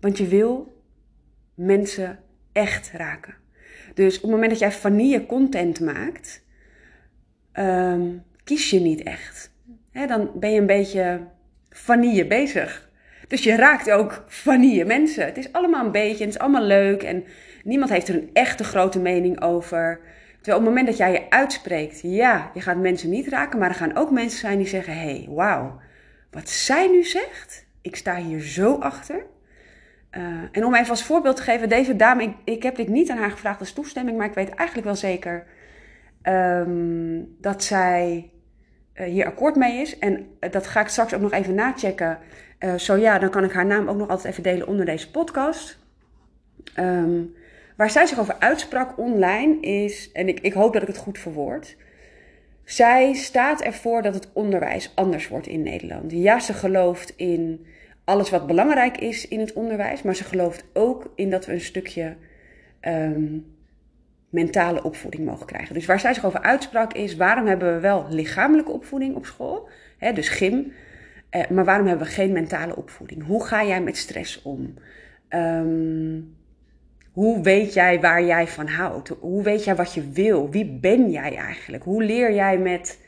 want 0.00 0.18
je 0.18 0.26
wil 0.26 0.82
mensen 1.54 2.18
echt 2.52 2.90
raken. 2.90 3.34
Dus 3.94 4.16
op 4.16 4.22
het 4.22 4.30
moment 4.30 4.50
dat 4.50 4.58
jij 4.58 4.72
vanille 4.72 5.26
content 5.26 5.80
maakt, 5.80 6.42
um, 7.52 8.22
kies 8.44 8.70
je 8.70 8.80
niet 8.80 9.02
echt. 9.02 9.50
dan 9.92 10.30
ben 10.34 10.52
je 10.52 10.60
een 10.60 10.66
beetje 10.66 11.20
vanille 11.70 12.26
bezig. 12.26 12.90
Dus 13.28 13.42
je 13.42 13.56
raakt 13.56 13.90
ook 13.90 14.24
vanille 14.26 14.84
mensen. 14.84 15.24
Het 15.24 15.36
is 15.36 15.52
allemaal 15.52 15.84
een 15.84 15.92
beetje, 15.92 16.24
het 16.24 16.34
is 16.34 16.40
allemaal 16.40 16.62
leuk 16.62 17.02
en 17.02 17.24
niemand 17.64 17.90
heeft 17.90 18.08
er 18.08 18.14
een 18.14 18.30
echte 18.32 18.64
grote 18.64 18.98
mening 18.98 19.42
over. 19.42 20.00
Terwijl 20.40 20.58
op 20.58 20.64
het 20.66 20.74
moment 20.74 20.86
dat 20.86 20.96
jij 20.96 21.12
je 21.12 21.30
uitspreekt, 21.30 22.00
ja, 22.02 22.50
je 22.54 22.60
gaat 22.60 22.76
mensen 22.76 23.10
niet 23.10 23.28
raken, 23.28 23.58
maar 23.58 23.68
er 23.68 23.74
gaan 23.74 23.96
ook 23.96 24.10
mensen 24.10 24.38
zijn 24.38 24.58
die 24.58 24.66
zeggen: 24.66 24.92
hé, 24.92 25.00
hey, 25.00 25.26
wauw, 25.30 25.80
wat 26.30 26.48
zij 26.48 26.88
nu 26.88 27.04
zegt, 27.04 27.66
ik 27.80 27.96
sta 27.96 28.16
hier 28.16 28.40
zo 28.40 28.74
achter. 28.74 29.24
Uh, 30.16 30.22
en 30.52 30.64
om 30.64 30.74
even 30.74 30.90
als 30.90 31.04
voorbeeld 31.04 31.36
te 31.36 31.42
geven, 31.42 31.68
deze 31.68 31.96
dame, 31.96 32.22
ik, 32.22 32.34
ik, 32.44 32.62
heb 32.62 32.76
dit 32.76 32.88
niet 32.88 33.10
aan 33.10 33.18
haar 33.18 33.30
gevraagd 33.30 33.60
als 33.60 33.72
toestemming, 33.72 34.16
maar 34.16 34.26
ik 34.26 34.34
weet 34.34 34.48
eigenlijk 34.48 34.86
wel 34.86 34.96
zeker 34.96 35.46
um, 36.22 37.36
dat 37.40 37.64
zij 37.64 38.30
uh, 38.94 39.06
hier 39.06 39.26
akkoord 39.26 39.56
mee 39.56 39.80
is. 39.80 39.98
En 39.98 40.26
uh, 40.40 40.50
dat 40.50 40.66
ga 40.66 40.80
ik 40.80 40.88
straks 40.88 41.14
ook 41.14 41.20
nog 41.20 41.32
even 41.32 41.54
nachecken. 41.54 42.18
zo 42.76 42.96
ja, 42.96 43.18
dan 43.18 43.30
kan 43.30 43.44
ik 43.44 43.52
haar 43.52 43.66
naam 43.66 43.88
ook 43.88 43.96
nog 43.96 44.08
altijd 44.08 44.32
even 44.32 44.42
delen 44.42 44.66
onder 44.66 44.86
deze 44.86 45.10
podcast. 45.10 45.78
Um, 46.78 47.34
waar 47.76 47.90
zij 47.90 48.06
zich 48.06 48.18
over 48.18 48.36
uitsprak 48.38 48.98
online 48.98 49.60
is, 49.60 50.12
en 50.12 50.28
ik, 50.28 50.40
ik 50.40 50.52
hoop 50.52 50.72
dat 50.72 50.82
ik 50.82 50.88
het 50.88 50.96
goed 50.96 51.18
verwoord. 51.18 51.76
Zij 52.64 53.12
staat 53.14 53.62
ervoor 53.62 54.02
dat 54.02 54.14
het 54.14 54.28
onderwijs 54.32 54.92
anders 54.94 55.28
wordt 55.28 55.46
in 55.46 55.62
Nederland. 55.62 56.12
Ja, 56.12 56.40
ze 56.40 56.52
gelooft 56.52 57.12
in 57.16 57.66
alles 58.04 58.30
wat 58.30 58.46
belangrijk 58.46 58.98
is 58.98 59.28
in 59.28 59.40
het 59.40 59.52
onderwijs, 59.52 60.02
maar 60.02 60.14
ze 60.14 60.24
gelooft 60.24 60.64
ook 60.72 61.12
in 61.14 61.30
dat 61.30 61.46
we 61.46 61.52
een 61.52 61.60
stukje 61.60 62.16
um, 62.80 63.51
mentale 64.32 64.82
opvoeding 64.82 65.24
mogen 65.24 65.46
krijgen. 65.46 65.74
Dus 65.74 65.86
waar 65.86 66.00
zij 66.00 66.14
zich 66.14 66.24
over 66.24 66.42
uitsprak 66.42 66.92
is: 66.92 67.16
waarom 67.16 67.46
hebben 67.46 67.74
we 67.74 67.80
wel 67.80 68.06
lichamelijke 68.08 68.70
opvoeding 68.70 69.14
op 69.14 69.26
school, 69.26 69.68
hè, 69.98 70.12
dus 70.12 70.28
gym, 70.28 70.72
eh, 71.30 71.48
maar 71.48 71.64
waarom 71.64 71.86
hebben 71.86 72.06
we 72.06 72.12
geen 72.12 72.32
mentale 72.32 72.76
opvoeding? 72.76 73.26
Hoe 73.26 73.44
ga 73.44 73.64
jij 73.64 73.82
met 73.82 73.96
stress 73.96 74.42
om? 74.42 74.74
Um, 75.28 76.34
hoe 77.12 77.42
weet 77.42 77.72
jij 77.72 78.00
waar 78.00 78.24
jij 78.24 78.46
van 78.46 78.66
houdt? 78.66 79.08
Hoe 79.08 79.42
weet 79.42 79.64
jij 79.64 79.76
wat 79.76 79.94
je 79.94 80.10
wil? 80.10 80.50
Wie 80.50 80.78
ben 80.80 81.10
jij 81.10 81.36
eigenlijk? 81.36 81.84
Hoe 81.84 82.02
leer 82.02 82.34
jij 82.34 82.58
met 82.58 82.98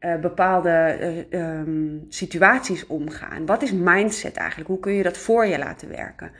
uh, 0.00 0.16
bepaalde 0.16 0.96
uh, 1.30 1.58
um, 1.58 2.06
situaties 2.08 2.86
omgaan? 2.86 3.46
Wat 3.46 3.62
is 3.62 3.72
mindset 3.72 4.36
eigenlijk? 4.36 4.70
Hoe 4.70 4.80
kun 4.80 4.92
je 4.92 5.02
dat 5.02 5.18
voor 5.18 5.46
je 5.46 5.58
laten 5.58 5.88
werken? 5.88 6.30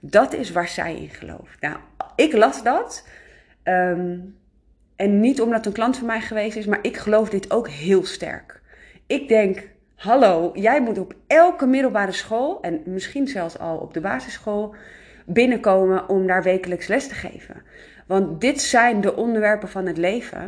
Dat 0.00 0.34
is 0.34 0.50
waar 0.50 0.68
zij 0.68 0.96
in 0.96 1.10
gelooft. 1.10 1.60
Nou, 1.60 1.76
ik 2.16 2.32
las 2.32 2.62
dat. 2.62 3.08
Um, 3.68 4.36
en 4.96 5.20
niet 5.20 5.40
omdat 5.40 5.66
een 5.66 5.72
klant 5.72 5.96
van 5.96 6.06
mij 6.06 6.20
geweest 6.20 6.56
is, 6.56 6.66
maar 6.66 6.78
ik 6.82 6.96
geloof 6.96 7.28
dit 7.28 7.50
ook 7.50 7.68
heel 7.68 8.04
sterk. 8.04 8.60
Ik 9.06 9.28
denk, 9.28 9.68
hallo, 9.94 10.50
jij 10.54 10.82
moet 10.82 10.98
op 10.98 11.14
elke 11.26 11.66
middelbare 11.66 12.12
school 12.12 12.60
en 12.60 12.82
misschien 12.84 13.28
zelfs 13.28 13.58
al 13.58 13.76
op 13.76 13.94
de 13.94 14.00
basisschool 14.00 14.74
binnenkomen 15.26 16.08
om 16.08 16.26
daar 16.26 16.42
wekelijks 16.42 16.86
les 16.86 17.08
te 17.08 17.14
geven. 17.14 17.62
Want 18.06 18.40
dit 18.40 18.60
zijn 18.60 19.00
de 19.00 19.16
onderwerpen 19.16 19.68
van 19.68 19.86
het 19.86 19.96
leven. 19.96 20.40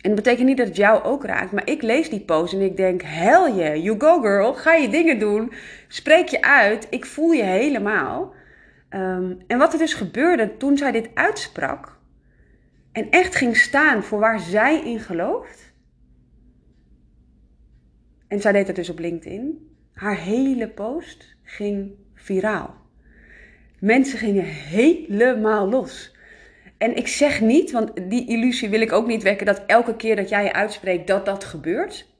En 0.00 0.10
dat 0.10 0.14
betekent 0.14 0.46
niet 0.46 0.56
dat 0.56 0.66
het 0.66 0.76
jou 0.76 1.02
ook 1.02 1.24
raakt, 1.24 1.52
maar 1.52 1.68
ik 1.70 1.82
lees 1.82 2.10
die 2.10 2.20
post 2.20 2.52
en 2.52 2.60
ik 2.60 2.76
denk: 2.76 3.02
hell 3.04 3.52
yeah, 3.54 3.84
you 3.84 4.00
go 4.00 4.20
girl, 4.20 4.54
ga 4.54 4.74
je 4.74 4.88
dingen 4.88 5.18
doen, 5.18 5.52
spreek 5.88 6.28
je 6.28 6.42
uit, 6.42 6.86
ik 6.90 7.06
voel 7.06 7.30
je 7.30 7.42
helemaal. 7.42 8.34
Um, 8.90 9.38
en 9.46 9.58
wat 9.58 9.72
er 9.72 9.78
dus 9.78 9.94
gebeurde 9.94 10.56
toen 10.56 10.76
zij 10.76 10.92
dit 10.92 11.10
uitsprak 11.14 12.00
en 12.92 13.10
echt 13.10 13.34
ging 13.34 13.56
staan 13.56 14.02
voor 14.02 14.18
waar 14.18 14.40
zij 14.40 14.84
in 14.84 15.00
gelooft. 15.00 15.72
En 18.28 18.40
zij 18.40 18.52
deed 18.52 18.66
het 18.66 18.76
dus 18.76 18.90
op 18.90 18.98
LinkedIn. 18.98 19.70
Haar 19.92 20.16
hele 20.16 20.68
post 20.68 21.36
ging 21.42 21.90
viraal. 22.14 22.74
Mensen 23.78 24.18
gingen 24.18 24.44
helemaal 24.44 25.68
los. 25.68 26.16
En 26.78 26.96
ik 26.96 27.08
zeg 27.08 27.40
niet, 27.40 27.70
want 27.70 28.10
die 28.10 28.28
illusie 28.28 28.68
wil 28.68 28.80
ik 28.80 28.92
ook 28.92 29.06
niet 29.06 29.22
wekken, 29.22 29.46
dat 29.46 29.62
elke 29.66 29.96
keer 29.96 30.16
dat 30.16 30.28
jij 30.28 30.44
je 30.44 30.52
uitspreekt, 30.52 31.06
dat 31.06 31.24
dat 31.24 31.44
gebeurt. 31.44 32.10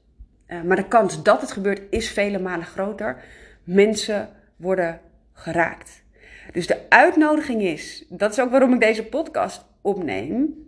Uh, 0.47 0.61
maar 0.61 0.75
de 0.75 0.87
kans 0.87 1.23
dat 1.23 1.41
het 1.41 1.51
gebeurt 1.51 1.81
is 1.89 2.09
vele 2.09 2.39
malen 2.39 2.65
groter. 2.65 3.23
Mensen 3.63 4.29
worden 4.55 5.01
geraakt. 5.33 6.03
Dus 6.51 6.67
de 6.67 6.89
uitnodiging 6.89 7.61
is, 7.61 8.05
dat 8.09 8.31
is 8.31 8.39
ook 8.39 8.51
waarom 8.51 8.73
ik 8.73 8.79
deze 8.79 9.05
podcast 9.05 9.65
opneem, 9.81 10.62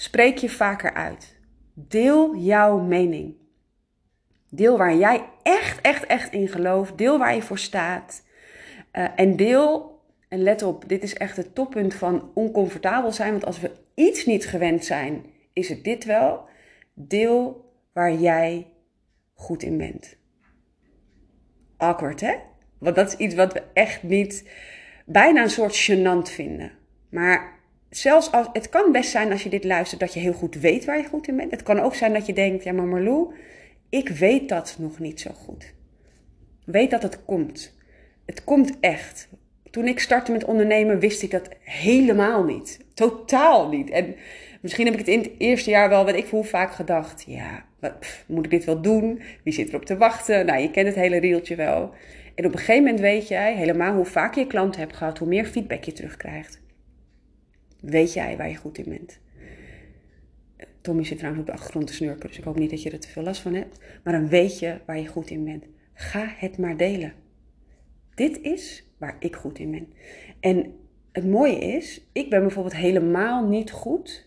spreek 0.00 0.38
je 0.38 0.50
vaker 0.50 0.94
uit. 0.94 1.36
Deel 1.74 2.36
jouw 2.36 2.78
mening. 2.78 3.34
Deel 4.48 4.78
waar 4.78 4.96
jij 4.96 5.28
echt, 5.42 5.80
echt, 5.80 6.06
echt 6.06 6.32
in 6.32 6.48
gelooft. 6.48 6.98
Deel 6.98 7.18
waar 7.18 7.34
je 7.34 7.42
voor 7.42 7.58
staat. 7.58 8.24
Uh, 8.92 9.06
en 9.16 9.36
deel 9.36 10.00
en 10.28 10.42
let 10.42 10.62
op, 10.62 10.88
dit 10.88 11.02
is 11.02 11.14
echt 11.14 11.36
het 11.36 11.54
toppunt 11.54 11.94
van 11.94 12.30
oncomfortabel 12.34 13.12
zijn. 13.12 13.30
Want 13.30 13.44
als 13.44 13.60
we 13.60 13.70
iets 13.94 14.26
niet 14.26 14.46
gewend 14.46 14.84
zijn, 14.84 15.24
is 15.52 15.68
het 15.68 15.84
dit 15.84 16.04
wel. 16.04 16.48
Deel 16.94 17.72
waar 17.92 18.14
jij 18.14 18.66
goed 19.34 19.62
in 19.62 19.78
bent. 19.78 20.16
Awkward, 21.76 22.20
hè? 22.20 22.34
Want 22.78 22.96
dat 22.96 23.08
is 23.08 23.16
iets 23.16 23.34
wat 23.34 23.52
we 23.52 23.62
echt 23.72 24.02
niet, 24.02 24.50
bijna 25.06 25.42
een 25.42 25.50
soort 25.50 25.90
gênant 25.90 26.32
vinden. 26.32 26.72
Maar 27.10 27.57
zelfs 27.90 28.32
als, 28.32 28.46
het 28.52 28.68
kan 28.68 28.92
best 28.92 29.10
zijn 29.10 29.32
als 29.32 29.42
je 29.42 29.48
dit 29.48 29.64
luistert 29.64 30.00
dat 30.00 30.14
je 30.14 30.20
heel 30.20 30.32
goed 30.32 30.54
weet 30.54 30.84
waar 30.84 30.98
je 30.98 31.08
goed 31.08 31.28
in 31.28 31.36
bent. 31.36 31.50
Het 31.50 31.62
kan 31.62 31.80
ook 31.80 31.94
zijn 31.94 32.12
dat 32.12 32.26
je 32.26 32.32
denkt, 32.32 32.64
ja 32.64 32.72
maar 32.72 32.86
Marlou, 32.86 33.34
ik 33.88 34.08
weet 34.08 34.48
dat 34.48 34.76
nog 34.78 34.98
niet 34.98 35.20
zo 35.20 35.30
goed. 35.32 35.74
Weet 36.64 36.90
dat 36.90 37.02
het 37.02 37.24
komt. 37.24 37.76
Het 38.26 38.44
komt 38.44 38.76
echt. 38.80 39.28
Toen 39.70 39.86
ik 39.86 40.00
startte 40.00 40.32
met 40.32 40.44
ondernemen 40.44 40.98
wist 40.98 41.22
ik 41.22 41.30
dat 41.30 41.48
helemaal 41.60 42.44
niet. 42.44 42.84
Totaal 42.94 43.68
niet. 43.68 43.90
En 43.90 44.14
misschien 44.60 44.84
heb 44.84 44.94
ik 44.94 45.00
het 45.00 45.08
in 45.08 45.18
het 45.18 45.30
eerste 45.38 45.70
jaar 45.70 45.88
wel, 45.88 46.04
wat 46.04 46.14
ik 46.14 46.26
hoe 46.26 46.44
vaak 46.44 46.72
gedacht. 46.72 47.24
Ja, 47.26 47.64
moet 48.26 48.44
ik 48.44 48.50
dit 48.50 48.64
wel 48.64 48.80
doen? 48.80 49.22
Wie 49.44 49.52
zit 49.52 49.68
erop 49.68 49.84
te 49.84 49.96
wachten? 49.96 50.46
Nou, 50.46 50.60
je 50.60 50.70
kent 50.70 50.86
het 50.86 50.96
hele 50.96 51.18
rieltje 51.18 51.54
wel. 51.54 51.94
En 52.34 52.46
op 52.46 52.52
een 52.52 52.58
gegeven 52.58 52.82
moment 52.82 53.00
weet 53.00 53.28
jij 53.28 53.56
helemaal 53.56 53.94
hoe 53.94 54.04
vaak 54.04 54.34
je 54.34 54.46
klanten 54.46 54.80
hebt 54.80 54.96
gehad, 54.96 55.18
hoe 55.18 55.28
meer 55.28 55.44
feedback 55.44 55.84
je 55.84 55.92
terugkrijgt. 55.92 56.60
Weet 57.80 58.12
jij 58.12 58.36
waar 58.36 58.48
je 58.48 58.56
goed 58.56 58.78
in 58.78 58.88
bent. 58.88 59.18
Tommy 60.80 61.04
zit 61.04 61.16
trouwens 61.16 61.42
op 61.42 61.48
de 61.48 61.56
achtergrond 61.56 61.86
te 61.86 61.92
snurken, 61.92 62.28
dus 62.28 62.38
ik 62.38 62.44
hoop 62.44 62.58
niet 62.58 62.70
dat 62.70 62.82
je 62.82 62.90
er 62.90 63.00
te 63.00 63.08
veel 63.08 63.22
last 63.22 63.40
van 63.40 63.54
hebt. 63.54 63.80
Maar 64.04 64.12
dan 64.12 64.28
weet 64.28 64.58
je 64.58 64.78
waar 64.86 64.98
je 64.98 65.06
goed 65.06 65.30
in 65.30 65.44
bent. 65.44 65.64
Ga 65.92 66.34
het 66.36 66.58
maar 66.58 66.76
delen. 66.76 67.12
Dit 68.14 68.40
is 68.40 68.84
waar 68.98 69.16
ik 69.18 69.36
goed 69.36 69.58
in 69.58 69.70
ben. 69.70 69.92
En 70.40 70.74
het 71.12 71.26
mooie 71.26 71.58
is, 71.58 72.00
ik 72.12 72.30
ben 72.30 72.40
bijvoorbeeld 72.40 72.76
helemaal 72.76 73.48
niet 73.48 73.70
goed 73.70 74.26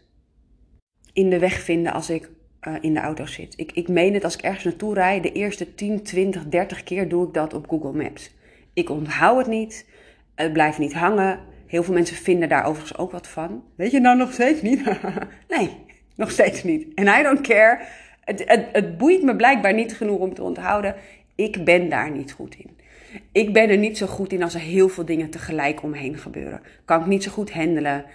in 1.13 1.29
de 1.29 1.39
weg 1.39 1.61
vinden 1.61 1.93
als 1.93 2.09
ik 2.09 2.29
uh, 2.67 2.75
in 2.81 2.93
de 2.93 2.99
auto 2.99 3.25
zit. 3.25 3.53
Ik, 3.57 3.71
ik 3.71 3.87
meen 3.87 4.13
het 4.13 4.23
als 4.23 4.35
ik 4.35 4.41
ergens 4.41 4.63
naartoe 4.63 4.93
rijd, 4.93 5.23
de 5.23 5.31
eerste 5.31 5.75
10, 5.75 6.03
20, 6.03 6.47
30 6.47 6.83
keer 6.83 7.09
doe 7.09 7.27
ik 7.27 7.33
dat 7.33 7.53
op 7.53 7.69
Google 7.69 7.93
Maps. 7.93 8.35
Ik 8.73 8.89
onthoud 8.89 9.37
het 9.37 9.47
niet, 9.47 9.85
het 10.35 10.53
blijft 10.53 10.77
niet 10.77 10.93
hangen. 10.93 11.39
Heel 11.71 11.83
veel 11.83 11.93
mensen 11.93 12.15
vinden 12.15 12.49
daar 12.49 12.65
overigens 12.65 12.97
ook 12.97 13.11
wat 13.11 13.27
van. 13.27 13.63
Weet 13.75 13.91
je 13.91 13.99
nou 13.99 14.17
nog 14.17 14.33
steeds 14.33 14.61
niet? 14.61 14.81
nee, 15.57 15.69
nog 16.15 16.31
steeds 16.31 16.63
niet. 16.63 16.87
En 16.95 17.19
I 17.19 17.23
don't 17.23 17.41
care. 17.41 17.79
Het, 18.23 18.43
het, 18.45 18.65
het 18.71 18.97
boeit 18.97 19.23
me 19.23 19.35
blijkbaar 19.35 19.73
niet 19.73 19.95
genoeg 19.95 20.19
om 20.19 20.33
te 20.33 20.43
onthouden. 20.43 20.95
Ik 21.35 21.63
ben 21.63 21.89
daar 21.89 22.11
niet 22.11 22.31
goed 22.31 22.55
in. 22.55 22.69
Ik 23.31 23.53
ben 23.53 23.69
er 23.69 23.77
niet 23.77 23.97
zo 23.97 24.07
goed 24.07 24.33
in 24.33 24.43
als 24.43 24.53
er 24.53 24.59
heel 24.59 24.89
veel 24.89 25.05
dingen 25.05 25.29
tegelijk 25.29 25.83
omheen 25.83 26.17
gebeuren. 26.17 26.61
Kan 26.85 26.99
ik 26.99 27.05
niet 27.05 27.23
zo 27.23 27.31
goed 27.31 27.51
handelen. 27.51 28.05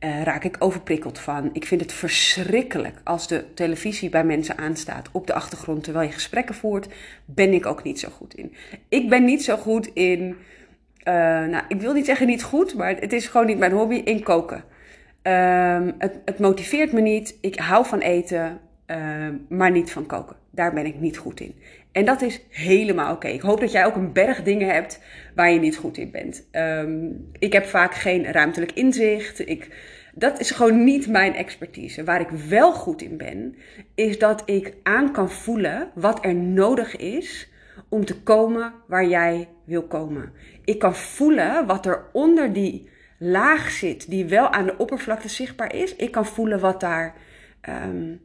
Uh, 0.00 0.22
raak 0.22 0.44
ik 0.44 0.56
overprikkeld 0.58 1.18
van. 1.18 1.50
Ik 1.52 1.66
vind 1.66 1.80
het 1.80 1.92
verschrikkelijk 1.92 3.00
als 3.04 3.28
de 3.28 3.44
televisie 3.54 4.08
bij 4.08 4.24
mensen 4.24 4.58
aanstaat 4.58 5.08
op 5.12 5.26
de 5.26 5.34
achtergrond 5.34 5.84
terwijl 5.84 6.06
je 6.06 6.12
gesprekken 6.14 6.54
voert. 6.54 6.88
Ben 7.24 7.52
ik 7.52 7.66
ook 7.66 7.82
niet 7.82 8.00
zo 8.00 8.08
goed 8.08 8.34
in. 8.34 8.54
Ik 8.88 9.08
ben 9.08 9.24
niet 9.24 9.44
zo 9.44 9.56
goed 9.56 9.90
in. 9.92 10.36
Uh, 11.08 11.14
nou, 11.44 11.64
ik 11.68 11.80
wil 11.80 11.92
niet 11.92 12.06
zeggen 12.06 12.26
niet 12.26 12.42
goed, 12.42 12.74
maar 12.74 12.96
het 12.96 13.12
is 13.12 13.26
gewoon 13.26 13.46
niet 13.46 13.58
mijn 13.58 13.72
hobby 13.72 13.94
in 13.94 14.22
koken. 14.22 14.64
Uh, 15.22 15.78
het, 15.98 16.20
het, 16.24 16.38
motiveert 16.38 16.92
me 16.92 17.00
niet. 17.00 17.38
Ik 17.40 17.58
hou 17.58 17.86
van 17.86 17.98
eten, 17.98 18.60
uh, 18.86 18.96
maar 19.48 19.70
niet 19.70 19.92
van 19.92 20.06
koken. 20.06 20.36
Daar 20.50 20.72
ben 20.72 20.86
ik 20.86 21.00
niet 21.00 21.16
goed 21.16 21.40
in. 21.40 21.54
En 21.92 22.04
dat 22.04 22.22
is 22.22 22.40
helemaal 22.50 23.14
oké. 23.14 23.28
Ik 23.28 23.40
hoop 23.40 23.60
dat 23.60 23.72
jij 23.72 23.86
ook 23.86 23.94
een 23.94 24.12
berg 24.12 24.42
dingen 24.42 24.68
hebt 24.68 25.00
waar 25.34 25.50
je 25.50 25.58
niet 25.58 25.76
goed 25.76 25.96
in 25.96 26.10
bent. 26.10 26.48
Um, 26.52 27.30
ik 27.38 27.52
heb 27.52 27.64
vaak 27.64 27.94
geen 27.94 28.32
ruimtelijk 28.32 28.72
inzicht. 28.72 29.48
Ik, 29.48 29.68
dat 30.14 30.40
is 30.40 30.50
gewoon 30.50 30.84
niet 30.84 31.08
mijn 31.08 31.34
expertise. 31.34 32.04
Waar 32.04 32.20
ik 32.20 32.30
wel 32.48 32.72
goed 32.72 33.02
in 33.02 33.16
ben, 33.16 33.56
is 33.94 34.18
dat 34.18 34.42
ik 34.46 34.74
aan 34.82 35.12
kan 35.12 35.30
voelen 35.30 35.90
wat 35.94 36.24
er 36.24 36.34
nodig 36.34 36.96
is 36.96 37.48
om 37.88 38.04
te 38.04 38.22
komen 38.22 38.72
waar 38.86 39.06
jij 39.06 39.48
wil 39.64 39.82
komen. 39.82 40.32
Ik 40.64 40.78
kan 40.78 40.94
voelen 40.94 41.66
wat 41.66 41.86
er 41.86 42.04
onder 42.12 42.52
die 42.52 42.88
laag 43.18 43.70
zit, 43.70 44.10
die 44.10 44.24
wel 44.24 44.48
aan 44.48 44.66
de 44.66 44.76
oppervlakte 44.76 45.28
zichtbaar 45.28 45.74
is. 45.74 45.96
Ik 45.96 46.10
kan 46.10 46.26
voelen 46.26 46.60
wat 46.60 46.80
daar, 46.80 47.14
um, 47.68 48.20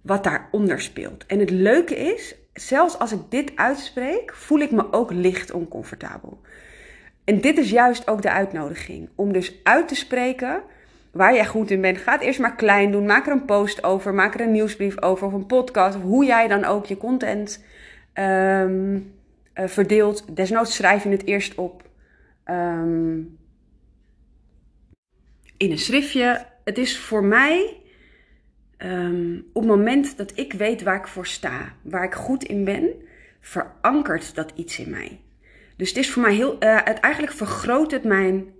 wat 0.00 0.24
daaronder 0.24 0.80
speelt. 0.80 1.26
En 1.26 1.38
het 1.38 1.50
leuke 1.50 1.96
is, 1.96 2.34
zelfs 2.52 2.98
als 2.98 3.12
ik 3.12 3.20
dit 3.28 3.52
uitspreek, 3.54 4.34
voel 4.34 4.58
ik 4.58 4.70
me 4.70 4.92
ook 4.92 5.12
licht 5.12 5.50
oncomfortabel. 5.50 6.40
En 7.24 7.40
dit 7.40 7.58
is 7.58 7.70
juist 7.70 8.08
ook 8.08 8.22
de 8.22 8.30
uitnodiging. 8.30 9.08
Om 9.14 9.32
dus 9.32 9.60
uit 9.62 9.88
te 9.88 9.94
spreken 9.94 10.62
waar 11.12 11.34
jij 11.34 11.46
goed 11.46 11.70
in 11.70 11.80
bent. 11.80 11.98
Ga 11.98 12.12
het 12.12 12.20
eerst 12.20 12.40
maar 12.40 12.54
klein 12.54 12.92
doen. 12.92 13.06
Maak 13.06 13.26
er 13.26 13.32
een 13.32 13.44
post 13.44 13.84
over. 13.84 14.14
Maak 14.14 14.34
er 14.34 14.40
een 14.40 14.52
nieuwsbrief 14.52 15.02
over. 15.02 15.26
Of 15.26 15.32
een 15.32 15.46
podcast. 15.46 15.96
Of 15.96 16.02
hoe 16.02 16.24
jij 16.24 16.48
dan 16.48 16.64
ook 16.64 16.86
je 16.86 16.96
content 16.96 17.64
um, 18.18 19.14
uh, 19.54 19.66
verdeelt. 19.66 20.36
Desnoods 20.36 20.74
schrijf 20.74 21.02
je 21.02 21.08
het 21.08 21.26
eerst 21.26 21.54
op. 21.54 21.88
Um, 22.44 23.38
in 25.56 25.70
een 25.70 25.78
schriftje. 25.78 26.46
Het 26.64 26.78
is 26.78 26.98
voor 26.98 27.24
mij 27.24 27.80
Um, 28.84 29.46
op 29.52 29.62
het 29.62 29.70
moment 29.70 30.16
dat 30.16 30.38
ik 30.38 30.52
weet 30.52 30.82
waar 30.82 30.96
ik 30.96 31.06
voor 31.06 31.26
sta, 31.26 31.74
waar 31.82 32.04
ik 32.04 32.14
goed 32.14 32.44
in 32.44 32.64
ben, 32.64 32.90
verankert 33.40 34.34
dat 34.34 34.52
iets 34.54 34.78
in 34.78 34.90
mij. 34.90 35.20
Dus 35.76 35.88
het 35.88 35.98
is 35.98 36.10
voor 36.10 36.22
mij 36.22 36.34
heel, 36.34 36.52
uh, 36.52 36.80
het 36.84 37.00
eigenlijk 37.00 37.34
vergroot 37.34 37.90
het 37.90 38.04
mijn, 38.04 38.54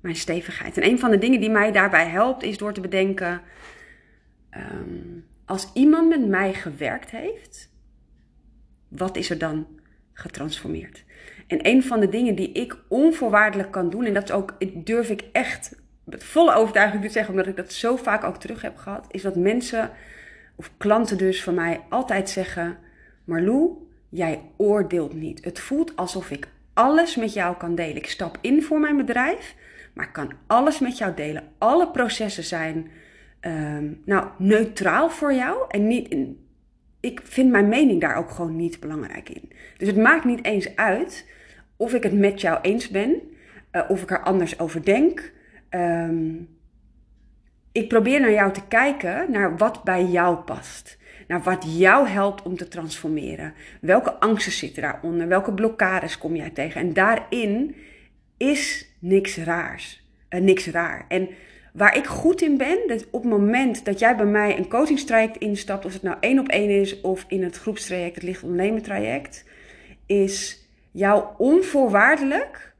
mijn 0.00 0.16
stevigheid. 0.16 0.76
En 0.76 0.84
een 0.84 0.98
van 0.98 1.10
de 1.10 1.18
dingen 1.18 1.40
die 1.40 1.50
mij 1.50 1.72
daarbij 1.72 2.06
helpt, 2.06 2.42
is 2.42 2.58
door 2.58 2.72
te 2.72 2.80
bedenken: 2.80 3.40
als 5.44 5.70
iemand 5.74 6.08
met 6.08 6.28
mij 6.28 6.54
gewerkt 6.54 7.10
heeft, 7.10 7.70
wat 8.88 9.16
is 9.16 9.30
er 9.30 9.38
dan 9.38 9.66
getransformeerd? 10.12 11.04
En 11.46 11.66
een 11.66 11.82
van 11.82 12.00
de 12.00 12.08
dingen 12.08 12.34
die 12.34 12.52
ik 12.52 12.76
onvoorwaardelijk 12.88 13.70
kan 13.70 13.90
doen, 13.90 14.04
en 14.04 14.14
dat 14.14 14.24
is 14.24 14.30
ook, 14.30 14.56
durf 14.74 15.10
ik 15.10 15.24
echt 15.32 15.74
met 16.04 16.24
volle 16.24 16.54
overtuiging 16.54 17.02
dit 17.02 17.12
zeggen, 17.12 17.32
omdat 17.32 17.46
ik 17.46 17.56
dat 17.56 17.72
zo 17.72 17.96
vaak 17.96 18.24
ook 18.24 18.36
terug 18.36 18.62
heb 18.62 18.76
gehad, 18.76 19.06
is 19.10 19.22
dat 19.22 19.36
mensen, 19.36 19.90
of 20.54 20.70
klanten 20.76 21.18
dus 21.18 21.42
van 21.42 21.54
mij, 21.54 21.80
altijd 21.88 22.30
zeggen: 22.30 22.78
Marlou, 23.24 23.70
jij 24.08 24.40
oordeelt 24.56 25.14
niet. 25.14 25.44
Het 25.44 25.60
voelt 25.60 25.96
alsof 25.96 26.30
ik 26.30 26.48
alles 26.74 27.16
met 27.16 27.32
jou 27.32 27.56
kan 27.56 27.74
delen. 27.74 27.96
Ik 27.96 28.10
stap 28.10 28.38
in 28.40 28.62
voor 28.62 28.80
mijn 28.80 28.96
bedrijf, 28.96 29.54
maar 29.92 30.06
ik 30.06 30.12
kan 30.12 30.32
alles 30.46 30.78
met 30.78 30.98
jou 30.98 31.14
delen. 31.14 31.42
Alle 31.58 31.90
processen 31.90 32.44
zijn 32.44 32.90
um, 33.40 34.02
nou, 34.04 34.28
neutraal 34.38 35.10
voor 35.10 35.34
jou 35.34 35.64
en 35.68 35.86
niet. 35.86 36.16
Ik 37.06 37.20
vind 37.24 37.50
mijn 37.50 37.68
mening 37.68 38.00
daar 38.00 38.16
ook 38.16 38.30
gewoon 38.30 38.56
niet 38.56 38.80
belangrijk 38.80 39.28
in. 39.28 39.52
Dus 39.76 39.88
het 39.88 39.96
maakt 39.96 40.24
niet 40.24 40.44
eens 40.44 40.76
uit 40.76 41.28
of 41.76 41.94
ik 41.94 42.02
het 42.02 42.12
met 42.12 42.40
jou 42.40 42.58
eens 42.62 42.88
ben, 42.88 43.20
uh, 43.72 43.82
of 43.88 44.02
ik 44.02 44.10
er 44.10 44.22
anders 44.22 44.58
over 44.58 44.84
denk, 44.84 45.32
um, 45.70 46.48
ik 47.72 47.88
probeer 47.88 48.20
naar 48.20 48.32
jou 48.32 48.52
te 48.52 48.66
kijken, 48.68 49.30
naar 49.30 49.56
wat 49.56 49.84
bij 49.84 50.04
jou 50.04 50.36
past. 50.36 50.98
Naar 51.28 51.42
wat 51.42 51.78
jou 51.78 52.08
helpt 52.08 52.42
om 52.42 52.56
te 52.56 52.68
transformeren. 52.68 53.54
Welke 53.80 54.14
angsten 54.14 54.52
zitten 54.52 54.82
daaronder? 54.82 55.28
Welke 55.28 55.52
blokkades 55.52 56.18
kom 56.18 56.36
jij 56.36 56.50
tegen? 56.50 56.80
En 56.80 56.92
daarin 56.92 57.76
is 58.36 58.90
niks 58.98 59.36
raars. 59.36 60.06
Uh, 60.30 60.40
niks 60.40 60.66
raar. 60.66 61.04
En 61.08 61.28
waar 61.76 61.96
ik 61.96 62.06
goed 62.06 62.42
in 62.42 62.56
ben, 62.56 62.78
dat 62.86 63.06
op 63.10 63.22
het 63.22 63.30
moment 63.30 63.84
dat 63.84 63.98
jij 63.98 64.16
bij 64.16 64.26
mij 64.26 64.58
een 64.58 64.68
coachingstraject 64.68 65.36
instapt, 65.36 65.84
of 65.84 65.92
het 65.92 66.02
nou 66.02 66.16
één 66.20 66.38
op 66.38 66.48
één 66.48 66.70
is 66.70 67.00
of 67.00 67.24
in 67.28 67.42
het 67.42 67.56
groepstraject, 67.56 68.14
het 68.14 68.24
licht 68.24 68.84
traject, 68.84 69.44
is 70.06 70.66
jou 70.90 71.24
onvoorwaardelijk 71.38 72.74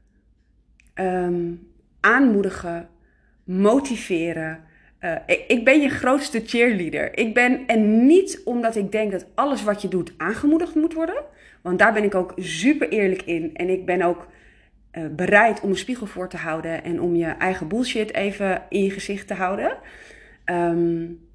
um, 0.95 1.67
aanmoedigen, 1.99 2.89
motiveren. 3.43 4.63
Uh, 5.01 5.15
ik, 5.25 5.43
ik, 5.47 5.65
ben 5.65 5.81
je 5.81 5.89
grootste 5.89 6.41
cheerleader. 6.45 7.17
Ik 7.17 7.33
ben, 7.33 7.67
en 7.67 8.05
niet 8.05 8.41
omdat 8.45 8.75
ik 8.75 8.91
denk 8.91 9.11
dat 9.11 9.25
alles 9.35 9.63
wat 9.63 9.81
je 9.81 9.87
doet 9.87 10.13
aangemoedigd 10.17 10.75
moet 10.75 10.93
worden. 10.93 11.23
Want 11.61 11.79
daar 11.79 11.93
ben 11.93 12.03
ik 12.03 12.15
ook 12.15 12.33
super 12.35 12.89
eerlijk 12.89 13.21
in. 13.21 13.49
En 13.53 13.69
ik 13.69 13.85
ben 13.85 14.01
ook 14.01 14.27
bereid 15.11 15.61
om 15.61 15.69
een 15.69 15.77
spiegel 15.77 16.05
voor 16.05 16.29
te 16.29 16.37
houden. 16.37 16.83
En 16.83 17.01
om 17.01 17.15
je 17.15 17.25
eigen 17.25 17.67
bullshit 17.67 18.13
even 18.13 18.61
in 18.69 18.83
je 18.83 18.89
gezicht 18.89 19.27
te 19.27 19.33
houden. 19.33 19.77
Um, 20.45 21.25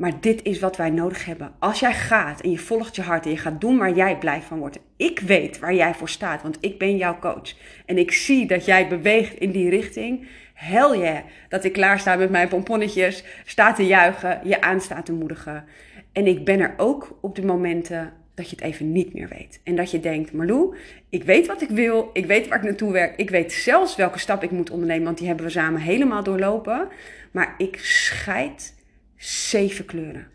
maar 0.00 0.20
dit 0.20 0.42
is 0.42 0.60
wat 0.60 0.76
wij 0.76 0.90
nodig 0.90 1.24
hebben. 1.24 1.52
Als 1.58 1.80
jij 1.80 1.92
gaat 1.92 2.40
en 2.40 2.50
je 2.50 2.58
volgt 2.58 2.96
je 2.96 3.02
hart 3.02 3.24
en 3.24 3.30
je 3.30 3.36
gaat 3.36 3.60
doen 3.60 3.78
waar 3.78 3.94
jij 3.94 4.18
blij 4.18 4.40
van 4.40 4.58
wordt. 4.58 4.78
Ik 4.96 5.20
weet 5.20 5.58
waar 5.58 5.74
jij 5.74 5.94
voor 5.94 6.08
staat, 6.08 6.42
want 6.42 6.56
ik 6.60 6.78
ben 6.78 6.96
jouw 6.96 7.18
coach. 7.18 7.54
En 7.86 7.98
ik 7.98 8.12
zie 8.12 8.46
dat 8.46 8.64
jij 8.64 8.88
beweegt 8.88 9.34
in 9.34 9.50
die 9.50 9.70
richting. 9.70 10.28
Hel 10.54 10.94
je 10.94 11.20
dat 11.48 11.64
ik 11.64 11.72
klaar 11.72 11.98
sta 11.98 12.16
met 12.16 12.30
mijn 12.30 12.48
pomponnetjes, 12.48 13.24
sta 13.44 13.72
te 13.72 13.86
juichen, 13.86 14.40
je 14.44 14.60
aan 14.60 14.80
staat 14.80 15.06
te 15.06 15.12
moedigen. 15.12 15.64
En 16.12 16.26
ik 16.26 16.44
ben 16.44 16.60
er 16.60 16.74
ook 16.76 17.18
op 17.20 17.34
de 17.34 17.44
momenten 17.44 18.12
dat 18.40 18.50
je 18.50 18.56
het 18.56 18.64
even 18.64 18.92
niet 18.92 19.14
meer 19.14 19.28
weet. 19.28 19.60
En 19.64 19.76
dat 19.76 19.90
je 19.90 20.00
denkt, 20.00 20.32
Marlou, 20.32 20.76
ik 21.08 21.24
weet 21.24 21.46
wat 21.46 21.62
ik 21.62 21.68
wil, 21.68 22.10
ik 22.12 22.26
weet 22.26 22.48
waar 22.48 22.58
ik 22.58 22.64
naartoe 22.64 22.92
werk, 22.92 23.16
ik 23.16 23.30
weet 23.30 23.52
zelfs 23.52 23.96
welke 23.96 24.18
stap 24.18 24.42
ik 24.42 24.50
moet 24.50 24.70
ondernemen, 24.70 25.04
want 25.04 25.18
die 25.18 25.26
hebben 25.26 25.44
we 25.44 25.50
samen 25.50 25.80
helemaal 25.80 26.22
doorlopen. 26.22 26.88
Maar 27.30 27.54
ik 27.58 27.78
scheid 27.78 28.74
zeven 29.16 29.84
kleuren. 29.84 30.26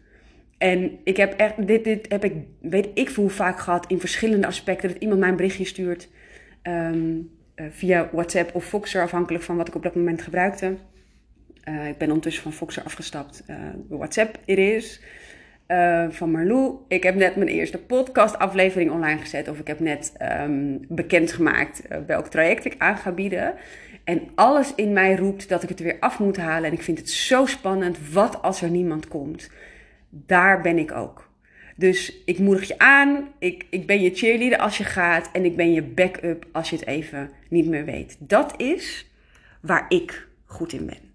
en 0.57 0.99
ik 1.03 1.17
heb 1.17 1.33
echt, 1.33 1.67
dit, 1.67 1.83
dit 1.83 2.05
heb 2.09 2.23
ik, 2.23 2.33
weet 2.61 2.89
ik 2.93 3.09
veel 3.09 3.23
hoe 3.23 3.31
vaak 3.31 3.59
gehad 3.59 3.87
in 3.87 3.99
verschillende 3.99 4.47
aspecten. 4.47 4.89
Dat 4.89 5.01
iemand 5.01 5.19
mij 5.19 5.29
een 5.29 5.35
berichtje 5.35 5.65
stuurt 5.65 6.09
ehm, 6.61 7.17
eh, 7.55 7.65
via 7.69 8.09
WhatsApp 8.11 8.55
of 8.55 8.65
Foxer, 8.65 9.01
afhankelijk 9.01 9.43
van 9.43 9.57
wat 9.57 9.67
ik 9.67 9.75
op 9.75 9.83
dat 9.83 9.95
moment 9.95 10.21
gebruikte. 10.21 10.75
Uh, 11.69 11.87
ik 11.87 11.97
ben 11.97 12.07
ondertussen 12.07 12.43
van 12.43 12.53
Foxer 12.53 12.83
afgestapt. 12.83 13.43
Uh, 13.49 13.55
WhatsApp 13.87 14.39
is. 14.45 15.01
Van 16.09 16.31
Marlou. 16.31 16.75
Ik 16.87 17.03
heb 17.03 17.15
net 17.15 17.35
mijn 17.35 17.49
eerste 17.49 17.77
podcast 17.77 18.37
aflevering 18.37 18.91
online 18.91 19.19
gezet. 19.19 19.47
Of 19.47 19.59
ik 19.59 19.67
heb 19.67 19.79
net 19.79 20.13
um, 20.41 20.85
bekendgemaakt 20.87 21.81
welk 22.07 22.27
traject 22.27 22.65
ik 22.65 22.75
aan 22.77 22.97
ga 22.97 23.11
bieden. 23.11 23.53
En 24.03 24.21
alles 24.35 24.75
in 24.75 24.93
mij 24.93 25.15
roept 25.15 25.49
dat 25.49 25.63
ik 25.63 25.69
het 25.69 25.79
weer 25.79 25.97
af 25.99 26.19
moet 26.19 26.37
halen. 26.37 26.69
En 26.69 26.75
ik 26.75 26.83
vind 26.83 26.97
het 26.97 27.09
zo 27.09 27.45
spannend. 27.45 28.11
Wat 28.11 28.41
als 28.41 28.61
er 28.61 28.69
niemand 28.69 29.07
komt? 29.07 29.49
daar 30.25 30.61
ben 30.61 30.77
ik 30.77 30.91
ook. 30.91 31.29
Dus 31.75 32.23
ik 32.25 32.39
moedig 32.39 32.67
je 32.67 32.79
aan, 32.79 33.27
ik, 33.39 33.65
ik 33.69 33.87
ben 33.87 34.01
je 34.01 34.15
cheerleader 34.15 34.57
als 34.57 34.77
je 34.77 34.83
gaat 34.83 35.29
en 35.31 35.45
ik 35.45 35.55
ben 35.55 35.73
je 35.73 35.81
backup 35.81 36.45
als 36.51 36.69
je 36.69 36.75
het 36.75 36.87
even 36.87 37.29
niet 37.49 37.67
meer 37.67 37.85
weet. 37.85 38.15
Dat 38.19 38.53
is 38.57 39.09
waar 39.61 39.85
ik 39.89 40.27
goed 40.45 40.73
in 40.73 40.85
ben. 40.85 41.13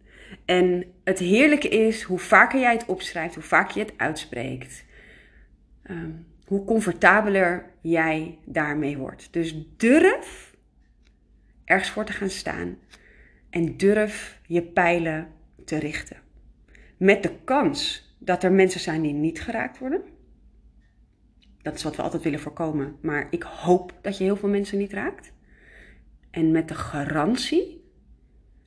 En 0.51 0.85
het 1.05 1.19
heerlijke 1.19 1.69
is, 1.69 2.03
hoe 2.03 2.19
vaker 2.19 2.61
jij 2.61 2.73
het 2.73 2.87
opschrijft, 2.87 3.35
hoe 3.35 3.43
vaker 3.43 3.79
je 3.79 3.85
het 3.85 3.95
uitspreekt, 3.97 4.85
ehm, 5.83 6.11
hoe 6.47 6.65
comfortabeler 6.65 7.71
jij 7.81 8.39
daarmee 8.45 8.99
wordt. 8.99 9.33
Dus 9.33 9.55
durf 9.77 10.57
ergens 11.65 11.91
voor 11.91 12.05
te 12.05 12.13
gaan 12.13 12.31
staan 12.31 12.79
en 13.51 13.77
durf 13.77 14.41
je 14.47 14.63
pijlen 14.63 15.29
te 15.65 15.79
richten. 15.79 16.17
Met 16.97 17.23
de 17.23 17.33
kans 17.45 18.09
dat 18.19 18.43
er 18.43 18.53
mensen 18.53 18.81
zijn 18.81 19.03
die 19.03 19.13
niet 19.13 19.41
geraakt 19.41 19.79
worden. 19.79 20.03
Dat 21.63 21.75
is 21.75 21.83
wat 21.83 21.97
we 21.97 22.03
altijd 22.03 22.23
willen 22.23 22.41
voorkomen. 22.41 22.97
Maar 23.01 23.27
ik 23.31 23.43
hoop 23.43 23.99
dat 24.03 24.19
je 24.19 24.25
heel 24.25 24.37
veel 24.37 24.49
mensen 24.49 24.79
niet 24.79 24.93
raakt. 24.93 25.33
En 26.31 26.51
met 26.51 26.69
de 26.69 26.75
garantie 26.75 27.85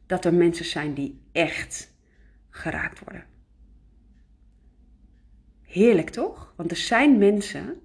dat 0.05 0.25
er 0.25 0.33
mensen 0.33 0.65
zijn 0.65 0.93
die 0.93 1.21
echt 1.33 1.93
geraakt 2.49 2.99
worden. 2.99 3.23
Heerlijk 5.61 6.09
toch? 6.09 6.53
Want 6.55 6.71
er 6.71 6.77
zijn 6.77 7.17
mensen, 7.17 7.79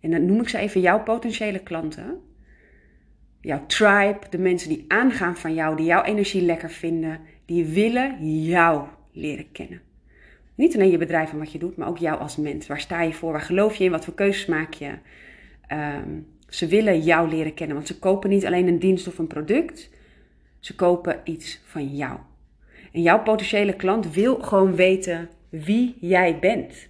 en 0.00 0.10
dan 0.10 0.26
noem 0.26 0.40
ik 0.40 0.48
ze 0.48 0.58
even 0.58 0.80
jouw 0.80 1.02
potentiële 1.02 1.62
klanten, 1.62 2.20
jouw 3.40 3.66
tribe, 3.66 4.18
de 4.30 4.38
mensen 4.38 4.68
die 4.68 4.84
aangaan 4.88 5.36
van 5.36 5.54
jou, 5.54 5.76
die 5.76 5.86
jouw 5.86 6.02
energie 6.02 6.42
lekker 6.42 6.70
vinden, 6.70 7.20
die 7.44 7.64
willen 7.64 8.40
jou 8.42 8.86
leren 9.12 9.52
kennen. 9.52 9.80
Niet 10.54 10.74
alleen 10.74 10.90
je 10.90 10.98
bedrijf 10.98 11.32
en 11.32 11.38
wat 11.38 11.52
je 11.52 11.58
doet, 11.58 11.76
maar 11.76 11.88
ook 11.88 11.98
jou 11.98 12.18
als 12.18 12.36
mens. 12.36 12.66
Waar 12.66 12.80
sta 12.80 13.02
je 13.02 13.12
voor? 13.12 13.32
Waar 13.32 13.40
geloof 13.40 13.74
je 13.74 13.84
in? 13.84 13.90
Wat 13.90 14.04
voor 14.04 14.14
keuzes 14.14 14.46
maak 14.46 14.74
je? 14.74 14.98
Ehm, 15.66 16.20
ze 16.48 16.66
willen 16.66 17.00
jou 17.00 17.28
leren 17.28 17.54
kennen, 17.54 17.76
want 17.76 17.88
ze 17.88 17.98
kopen 17.98 18.30
niet 18.30 18.46
alleen 18.46 18.68
een 18.68 18.78
dienst 18.78 19.06
of 19.06 19.18
een 19.18 19.26
product. 19.26 19.90
Ze 20.58 20.74
kopen 20.74 21.20
iets 21.24 21.60
van 21.64 21.96
jou. 21.96 22.18
En 22.94 23.02
jouw 23.02 23.22
potentiële 23.22 23.72
klant 23.72 24.14
wil 24.14 24.36
gewoon 24.36 24.74
weten 24.74 25.28
wie 25.48 25.96
jij 26.00 26.38
bent. 26.38 26.88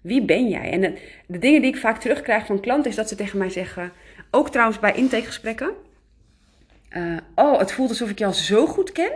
Wie 0.00 0.24
ben 0.24 0.48
jij? 0.48 0.70
En 0.70 0.80
de, 1.26 1.38
dingen 1.38 1.60
die 1.60 1.70
ik 1.70 1.80
vaak 1.80 2.00
terugkrijg 2.00 2.46
van 2.46 2.60
klanten 2.60 2.90
is 2.90 2.96
dat 2.96 3.08
ze 3.08 3.14
tegen 3.14 3.38
mij 3.38 3.50
zeggen, 3.50 3.92
ook 4.30 4.50
trouwens 4.50 4.78
bij 4.78 4.94
intakegesprekken. 4.94 5.70
Uh, 6.96 7.16
oh, 7.34 7.58
het 7.58 7.72
voelt 7.72 7.88
alsof 7.88 8.10
ik 8.10 8.18
jou 8.18 8.32
zo 8.32 8.66
goed 8.66 8.92
ken. 8.92 9.12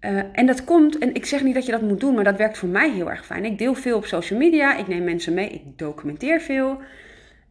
Uh, 0.00 0.22
en 0.32 0.46
dat 0.46 0.64
komt, 0.64 0.98
en 0.98 1.14
ik 1.14 1.26
zeg 1.26 1.42
niet 1.42 1.54
dat 1.54 1.66
je 1.66 1.72
dat 1.72 1.82
moet 1.82 2.00
doen, 2.00 2.14
maar 2.14 2.24
dat 2.24 2.36
werkt 2.36 2.58
voor 2.58 2.68
mij 2.68 2.90
heel 2.90 3.10
erg 3.10 3.26
fijn. 3.26 3.44
Ik 3.44 3.58
deel 3.58 3.74
veel 3.74 3.96
op 3.96 4.06
social 4.06 4.38
media, 4.38 4.76
ik 4.76 4.88
neem 4.88 5.04
mensen 5.04 5.34
mee, 5.34 5.48
ik 5.48 5.78
documenteer 5.78 6.40
veel. 6.40 6.80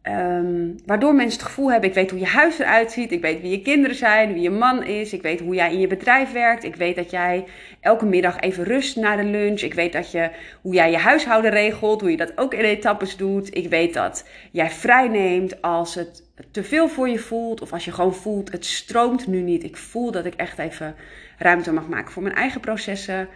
Um, 0.02 0.76
waardoor 0.86 1.14
mensen 1.14 1.38
het 1.38 1.48
gevoel 1.48 1.70
hebben, 1.70 1.88
ik 1.88 1.94
weet 1.94 2.10
hoe 2.10 2.18
je 2.18 2.26
huis 2.26 2.58
eruit 2.58 2.92
ziet, 2.92 3.12
ik 3.12 3.20
weet 3.20 3.40
wie 3.40 3.50
je 3.50 3.62
kinderen 3.62 3.96
zijn, 3.96 4.32
wie 4.32 4.42
je 4.42 4.50
man 4.50 4.84
is, 4.84 5.12
ik 5.12 5.22
weet 5.22 5.40
hoe 5.40 5.54
jij 5.54 5.72
in 5.72 5.80
je 5.80 5.86
bedrijf 5.86 6.32
werkt, 6.32 6.64
ik 6.64 6.76
weet 6.76 6.96
dat 6.96 7.10
jij 7.10 7.44
elke 7.80 8.06
middag 8.06 8.40
even 8.40 8.64
rust 8.64 8.96
na 8.96 9.16
de 9.16 9.24
lunch, 9.24 9.60
ik 9.60 9.74
weet 9.74 9.92
dat 9.92 10.10
je, 10.10 10.30
hoe 10.62 10.74
jij 10.74 10.90
je 10.90 10.96
huishouden 10.96 11.50
regelt, 11.50 12.00
hoe 12.00 12.10
je 12.10 12.16
dat 12.16 12.32
ook 12.38 12.54
in 12.54 12.64
etappes 12.64 13.16
doet, 13.16 13.56
ik 13.56 13.68
weet 13.68 13.94
dat 13.94 14.28
jij 14.52 14.70
vrij 14.70 15.08
neemt 15.08 15.62
als 15.62 15.94
het 15.94 16.22
te 16.50 16.64
veel 16.64 16.88
voor 16.88 17.08
je 17.08 17.18
voelt 17.18 17.60
of 17.60 17.72
als 17.72 17.84
je 17.84 17.92
gewoon 17.92 18.14
voelt, 18.14 18.52
het 18.52 18.64
stroomt 18.64 19.26
nu 19.26 19.40
niet, 19.40 19.64
ik 19.64 19.76
voel 19.76 20.10
dat 20.10 20.24
ik 20.24 20.34
echt 20.34 20.58
even 20.58 20.94
ruimte 21.38 21.72
mag 21.72 21.88
maken 21.88 22.12
voor 22.12 22.22
mijn 22.22 22.34
eigen 22.34 22.60
processen. 22.60 23.28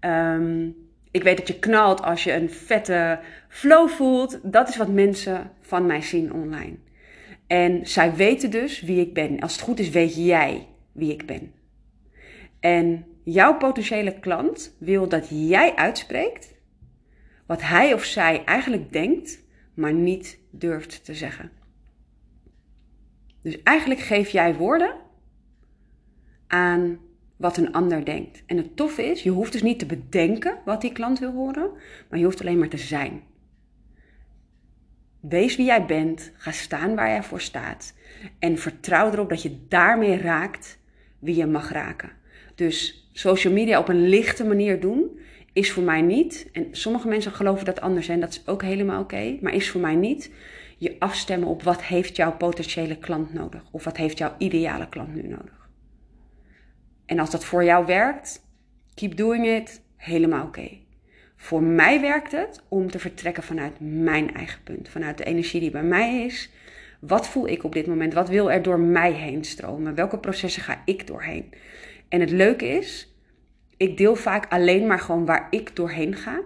Um, 0.00 0.90
ik 1.12 1.22
weet 1.22 1.36
dat 1.36 1.48
je 1.48 1.58
knalt 1.58 2.02
als 2.02 2.24
je 2.24 2.32
een 2.32 2.50
vette 2.50 3.20
flow 3.48 3.88
voelt. 3.88 4.38
Dat 4.42 4.68
is 4.68 4.76
wat 4.76 4.88
mensen 4.88 5.50
van 5.60 5.86
mij 5.86 6.02
zien 6.02 6.32
online. 6.32 6.76
En 7.46 7.86
zij 7.86 8.14
weten 8.14 8.50
dus 8.50 8.80
wie 8.80 9.00
ik 9.00 9.14
ben. 9.14 9.40
Als 9.40 9.52
het 9.52 9.60
goed 9.60 9.78
is, 9.78 9.90
weet 9.90 10.14
jij 10.14 10.66
wie 10.92 11.12
ik 11.12 11.26
ben. 11.26 11.52
En 12.60 13.06
jouw 13.24 13.56
potentiële 13.56 14.18
klant 14.18 14.76
wil 14.78 15.08
dat 15.08 15.26
jij 15.30 15.74
uitspreekt 15.74 16.54
wat 17.46 17.62
hij 17.62 17.92
of 17.92 18.04
zij 18.04 18.44
eigenlijk 18.44 18.92
denkt, 18.92 19.44
maar 19.74 19.92
niet 19.92 20.38
durft 20.50 21.04
te 21.04 21.14
zeggen. 21.14 21.50
Dus 23.42 23.62
eigenlijk 23.62 24.00
geef 24.00 24.28
jij 24.28 24.54
woorden 24.54 24.94
aan 26.46 26.98
wat 27.42 27.56
een 27.56 27.72
ander 27.72 28.04
denkt. 28.04 28.42
En 28.46 28.56
het 28.56 28.76
toffe 28.76 29.04
is, 29.04 29.22
je 29.22 29.30
hoeft 29.30 29.52
dus 29.52 29.62
niet 29.62 29.78
te 29.78 29.86
bedenken 29.86 30.58
wat 30.64 30.80
die 30.80 30.92
klant 30.92 31.18
wil 31.18 31.32
horen, 31.32 31.70
maar 32.08 32.18
je 32.18 32.24
hoeft 32.24 32.40
alleen 32.40 32.58
maar 32.58 32.68
te 32.68 32.76
zijn. 32.76 33.22
Wees 35.20 35.56
wie 35.56 35.66
jij 35.66 35.86
bent, 35.86 36.32
ga 36.36 36.50
staan 36.50 36.94
waar 36.94 37.08
jij 37.08 37.22
voor 37.22 37.40
staat 37.40 37.94
en 38.38 38.58
vertrouw 38.58 39.12
erop 39.12 39.28
dat 39.28 39.42
je 39.42 39.58
daarmee 39.68 40.16
raakt 40.16 40.78
wie 41.18 41.36
je 41.36 41.46
mag 41.46 41.72
raken. 41.72 42.10
Dus 42.54 43.08
social 43.12 43.52
media 43.52 43.78
op 43.78 43.88
een 43.88 44.08
lichte 44.08 44.44
manier 44.44 44.80
doen 44.80 45.18
is 45.52 45.72
voor 45.72 45.82
mij 45.82 46.00
niet, 46.00 46.48
en 46.52 46.68
sommige 46.70 47.08
mensen 47.08 47.32
geloven 47.32 47.64
dat 47.64 47.80
anders 47.80 48.08
en 48.08 48.20
dat 48.20 48.30
is 48.30 48.42
ook 48.46 48.62
helemaal 48.62 49.02
oké, 49.02 49.38
maar 49.40 49.54
is 49.54 49.70
voor 49.70 49.80
mij 49.80 49.94
niet 49.94 50.30
je 50.78 50.96
afstemmen 50.98 51.48
op 51.48 51.62
wat 51.62 51.82
heeft 51.82 52.16
jouw 52.16 52.36
potentiële 52.36 52.96
klant 52.96 53.32
nodig 53.32 53.62
of 53.70 53.84
wat 53.84 53.96
heeft 53.96 54.18
jouw 54.18 54.34
ideale 54.38 54.88
klant 54.88 55.14
nu 55.14 55.28
nodig. 55.28 55.61
En 57.06 57.18
als 57.18 57.30
dat 57.30 57.44
voor 57.44 57.64
jou 57.64 57.86
werkt, 57.86 58.44
keep 58.94 59.16
doing 59.16 59.46
it, 59.46 59.82
helemaal 59.96 60.46
oké. 60.46 60.68
Voor 61.36 61.62
mij 61.62 62.00
werkt 62.00 62.32
het 62.32 62.62
om 62.68 62.90
te 62.90 62.98
vertrekken 62.98 63.42
vanuit 63.42 63.72
mijn 63.78 64.34
eigen 64.34 64.62
punt, 64.62 64.88
vanuit 64.88 65.18
de 65.18 65.24
energie 65.24 65.60
die 65.60 65.70
bij 65.70 65.82
mij 65.82 66.24
is. 66.24 66.50
Wat 67.00 67.28
voel 67.28 67.48
ik 67.48 67.64
op 67.64 67.72
dit 67.72 67.86
moment? 67.86 68.14
Wat 68.14 68.28
wil 68.28 68.50
er 68.50 68.62
door 68.62 68.80
mij 68.80 69.12
heen 69.12 69.44
stromen? 69.44 69.94
Welke 69.94 70.18
processen 70.18 70.62
ga 70.62 70.82
ik 70.84 71.06
doorheen? 71.06 71.54
En 72.08 72.20
het 72.20 72.30
leuke 72.30 72.66
is, 72.66 73.14
ik 73.76 73.96
deel 73.96 74.16
vaak 74.16 74.52
alleen 74.52 74.86
maar 74.86 74.98
gewoon 74.98 75.24
waar 75.24 75.46
ik 75.50 75.76
doorheen 75.76 76.14
ga, 76.14 76.40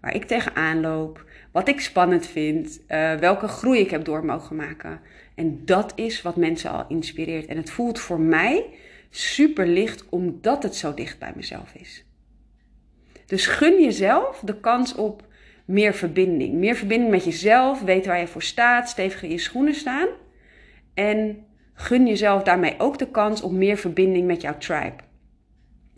waar 0.00 0.14
ik 0.14 0.24
tegenaan 0.24 0.80
loop, 0.80 1.24
wat 1.52 1.68
ik 1.68 1.80
spannend 1.80 2.26
vind, 2.26 2.80
uh, 2.88 3.14
welke 3.14 3.48
groei 3.48 3.80
ik 3.80 3.90
heb 3.90 4.04
door 4.04 4.24
mogen 4.24 4.56
maken. 4.56 5.00
En 5.34 5.64
dat 5.64 5.92
is 5.94 6.22
wat 6.22 6.36
mensen 6.36 6.70
al 6.70 6.84
inspireert. 6.88 7.46
En 7.46 7.56
het 7.56 7.70
voelt 7.70 8.00
voor 8.00 8.20
mij 8.20 8.66
super 9.10 9.66
licht 9.66 10.08
omdat 10.08 10.62
het 10.62 10.76
zo 10.76 10.94
dicht 10.94 11.18
bij 11.18 11.32
mezelf 11.36 11.74
is. 11.74 12.04
Dus 13.26 13.46
gun 13.46 13.82
jezelf 13.82 14.40
de 14.44 14.60
kans 14.60 14.94
op 14.94 15.26
meer 15.64 15.94
verbinding. 15.94 16.54
Meer 16.54 16.74
verbinding 16.74 17.10
met 17.10 17.24
jezelf, 17.24 17.82
weten 17.82 18.10
waar 18.10 18.20
je 18.20 18.26
voor 18.26 18.42
staat, 18.42 18.88
stevig 18.88 19.22
in 19.22 19.30
je 19.30 19.38
schoenen 19.38 19.74
staan. 19.74 20.08
En 20.94 21.44
gun 21.74 22.06
jezelf 22.06 22.42
daarmee 22.42 22.74
ook 22.78 22.98
de 22.98 23.10
kans 23.10 23.42
op 23.42 23.52
meer 23.52 23.76
verbinding 23.76 24.26
met 24.26 24.40
jouw 24.40 24.58
tribe. 24.58 25.04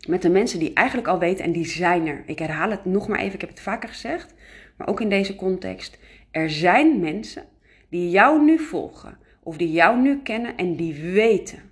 Met 0.07 0.21
de 0.21 0.29
mensen 0.29 0.59
die 0.59 0.73
eigenlijk 0.73 1.07
al 1.07 1.19
weten 1.19 1.45
en 1.45 1.51
die 1.51 1.65
zijn 1.65 2.07
er. 2.07 2.23
Ik 2.25 2.39
herhaal 2.39 2.69
het 2.71 2.85
nog 2.85 3.07
maar 3.07 3.19
even, 3.19 3.33
ik 3.33 3.41
heb 3.41 3.49
het 3.49 3.59
vaker 3.59 3.89
gezegd, 3.89 4.33
maar 4.77 4.87
ook 4.87 5.01
in 5.01 5.09
deze 5.09 5.35
context. 5.35 5.97
Er 6.31 6.49
zijn 6.49 6.99
mensen 6.99 7.43
die 7.89 8.09
jou 8.09 8.43
nu 8.43 8.59
volgen 8.59 9.17
of 9.43 9.57
die 9.57 9.71
jou 9.71 10.01
nu 10.01 10.21
kennen 10.21 10.57
en 10.57 10.75
die 10.75 10.93
weten 10.93 11.68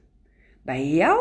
bij 0.67 0.87
jou 0.87 1.19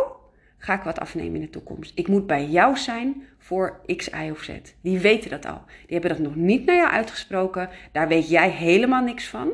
ga 0.58 0.74
ik 0.74 0.82
wat 0.82 1.00
afnemen 1.00 1.34
in 1.34 1.40
de 1.40 1.50
toekomst. 1.50 1.92
Ik 1.94 2.08
moet 2.08 2.26
bij 2.26 2.44
jou 2.44 2.76
zijn 2.76 3.22
voor 3.38 3.80
X, 3.96 4.08
Y 4.08 4.30
of 4.30 4.42
Z. 4.42 4.50
Die 4.80 4.98
weten 4.98 5.30
dat 5.30 5.46
al. 5.46 5.60
Die 5.66 5.98
hebben 5.98 6.10
dat 6.10 6.18
nog 6.18 6.34
niet 6.34 6.64
naar 6.64 6.76
jou 6.76 6.90
uitgesproken. 6.90 7.68
Daar 7.92 8.08
weet 8.08 8.28
jij 8.28 8.50
helemaal 8.50 9.02
niks 9.02 9.28
van. 9.28 9.50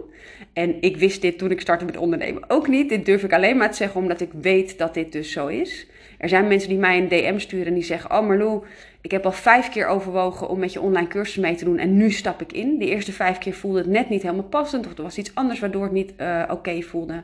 En 0.53 0.83
ik 0.83 0.97
wist 0.97 1.23
dit 1.23 1.39
toen 1.39 1.51
ik 1.51 1.61
startte 1.61 1.85
met 1.85 1.97
ondernemen 1.97 2.45
ook 2.49 2.69
niet. 2.69 2.89
Dit 2.89 3.07
durf 3.07 3.23
ik 3.23 3.33
alleen 3.33 3.57
maar 3.57 3.71
te 3.71 3.77
zeggen 3.77 4.01
omdat 4.01 4.21
ik 4.21 4.31
weet 4.33 4.79
dat 4.79 4.95
dit 4.95 5.13
dus 5.13 5.33
zo 5.33 5.47
is. 5.47 5.87
Er 6.19 6.29
zijn 6.29 6.49
mensen 6.49 6.69
die 6.69 6.79
mij 6.79 6.99
een 6.99 7.09
DM 7.09 7.39
sturen 7.39 7.67
en 7.67 7.75
die 7.75 7.83
zeggen: 7.83 8.11
Oh 8.11 8.27
Marlou, 8.27 8.65
ik 9.01 9.11
heb 9.11 9.25
al 9.25 9.33
vijf 9.33 9.69
keer 9.69 9.87
overwogen 9.87 10.49
om 10.49 10.59
met 10.59 10.73
je 10.73 10.81
online 10.81 11.09
cursus 11.09 11.37
mee 11.37 11.55
te 11.55 11.65
doen 11.65 11.79
en 11.79 11.97
nu 11.97 12.11
stap 12.11 12.41
ik 12.41 12.53
in. 12.53 12.79
De 12.79 12.89
eerste 12.89 13.13
vijf 13.13 13.39
keer 13.39 13.55
voelde 13.55 13.79
het 13.79 13.89
net 13.89 14.09
niet 14.09 14.23
helemaal 14.23 14.45
passend 14.45 14.87
of 14.87 14.97
er 14.97 15.03
was 15.03 15.19
iets 15.19 15.35
anders 15.35 15.61
waardoor 15.61 15.83
het 15.83 15.93
niet 15.93 16.13
uh, 16.21 16.43
oké 16.49 16.83
voelde. 16.83 17.23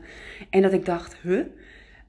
En 0.51 0.63
dat 0.63 0.73
ik 0.73 0.85
dacht: 0.85 1.17
Huh? 1.23 1.41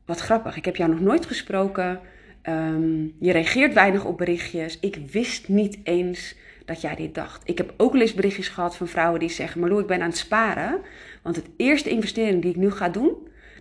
Wat 0.10 0.20
grappig, 0.20 0.58
ik 0.58 0.66
heb 0.66 0.76
jou 0.76 0.90
nog 0.90 1.00
nooit 1.00 1.26
gesproken. 1.26 2.00
Um, 2.44 3.16
je 3.20 3.32
reageert 3.32 3.74
weinig 3.74 4.06
op 4.06 4.18
berichtjes. 4.18 4.80
Ik 4.80 4.98
wist 5.12 5.48
niet 5.48 5.78
eens 5.84 6.36
dat 6.66 6.82
jij 6.82 6.96
dit 6.96 7.16
dacht. 7.16 7.42
Ik 7.46 7.58
heb 7.58 7.74
ook 7.78 7.92
wel 7.92 8.02
eens 8.02 8.14
berichtjes 8.14 8.48
gehad 8.48 8.76
van 8.76 8.88
vrouwen 8.88 9.20
die 9.20 9.30
zeggen: 9.30 9.60
Marlo, 9.60 9.80
ik 9.80 9.88
ben 9.88 10.02
aan 10.02 10.10
het 10.10 10.18
sparen. 10.18 10.82
Want 11.24 11.36
het 11.36 11.50
eerste 11.58 11.90
investering 11.90 12.42
die 12.42 12.52
ik 12.52 12.58
nu 12.58 12.72
ga 12.72 12.90
doen, 12.90 13.14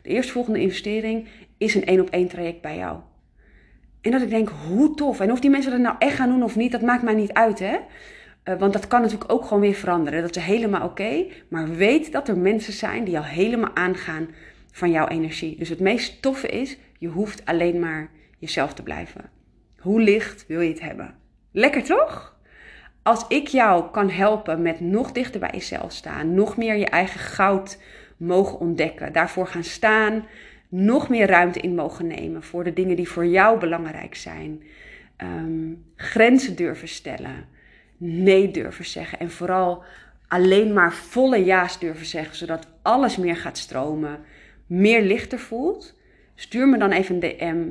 de 0.02 0.08
eerstvolgende 0.08 0.60
investering, 0.60 1.28
is 1.58 1.74
een 1.74 1.84
één 1.84 2.00
op 2.00 2.10
één 2.10 2.28
traject 2.28 2.60
bij 2.60 2.76
jou. 2.76 2.98
En 4.00 4.10
dat 4.10 4.22
ik 4.22 4.30
denk, 4.30 4.48
hoe 4.66 4.94
tof. 4.94 5.20
En 5.20 5.32
of 5.32 5.40
die 5.40 5.50
mensen 5.50 5.70
dat 5.70 5.80
nou 5.80 5.96
echt 5.98 6.16
gaan 6.16 6.28
doen 6.28 6.42
of 6.42 6.56
niet, 6.56 6.72
dat 6.72 6.82
maakt 6.82 7.02
mij 7.02 7.14
niet 7.14 7.32
uit, 7.32 7.58
hè. 7.58 7.76
Eh, 8.42 8.58
want 8.58 8.72
dat 8.72 8.86
kan 8.86 9.00
natuurlijk 9.00 9.32
ook 9.32 9.44
gewoon 9.44 9.60
weer 9.60 9.74
veranderen. 9.74 10.22
Dat 10.22 10.36
is 10.36 10.42
helemaal 10.42 10.86
oké. 10.86 11.26
maar 11.48 11.68
weet 11.68 12.12
dat 12.12 12.28
er 12.28 12.38
mensen 12.38 12.72
zijn 12.72 13.04
die 13.04 13.16
al 13.16 13.24
helemaal 13.24 13.74
aangaan 13.74 14.28
van 14.72 14.90
jouw 14.90 15.06
energie. 15.06 15.56
Dus 15.56 15.68
het 15.68 15.80
meest 15.80 16.22
toffe 16.22 16.48
is, 16.48 16.78
je 16.98 17.08
hoeft 17.08 17.44
alleen 17.44 17.78
maar 17.78 18.10
jezelf 18.38 18.74
te 18.74 18.82
blijven. 18.82 19.30
Hoe 19.78 20.00
licht 20.00 20.46
wil 20.46 20.60
je 20.60 20.68
het 20.68 20.80
hebben? 20.80 21.14
Lekker 21.52 21.82
toch? 21.82 22.36
Als 23.02 23.24
ik 23.28 23.46
jou 23.46 23.90
kan 23.90 24.10
helpen 24.10 24.62
met 24.62 24.80
nog 24.80 25.12
dichter 25.12 25.40
bij 25.40 25.50
jezelf 25.52 25.92
staan, 25.92 26.34
nog 26.34 26.56
meer 26.56 26.76
je 26.76 26.86
eigen 26.86 27.20
goud 27.20 27.78
mogen 28.16 28.58
ontdekken, 28.58 29.12
daarvoor 29.12 29.46
gaan 29.46 29.64
staan, 29.64 30.26
nog 30.68 31.08
meer 31.08 31.26
ruimte 31.26 31.60
in 31.60 31.74
mogen 31.74 32.06
nemen 32.06 32.42
voor 32.42 32.64
de 32.64 32.72
dingen 32.72 32.96
die 32.96 33.08
voor 33.08 33.26
jou 33.26 33.58
belangrijk 33.58 34.14
zijn, 34.14 34.62
ehm, 35.16 35.72
grenzen 35.96 36.56
durven 36.56 36.88
stellen, 36.88 37.46
nee 37.96 38.50
durven 38.50 38.84
zeggen 38.84 39.18
en 39.18 39.30
vooral 39.30 39.82
alleen 40.28 40.72
maar 40.72 40.92
volle 40.92 41.44
ja's 41.44 41.78
durven 41.78 42.06
zeggen, 42.06 42.36
zodat 42.36 42.66
alles 42.82 43.16
meer 43.16 43.36
gaat 43.36 43.58
stromen, 43.58 44.20
meer 44.68 45.02
lichter 45.02 45.38
voelt, 45.38 45.98
stuur 46.34 46.68
me 46.68 46.78
dan 46.78 46.90
even 46.90 47.14
een 47.14 47.20
DM 47.20 47.68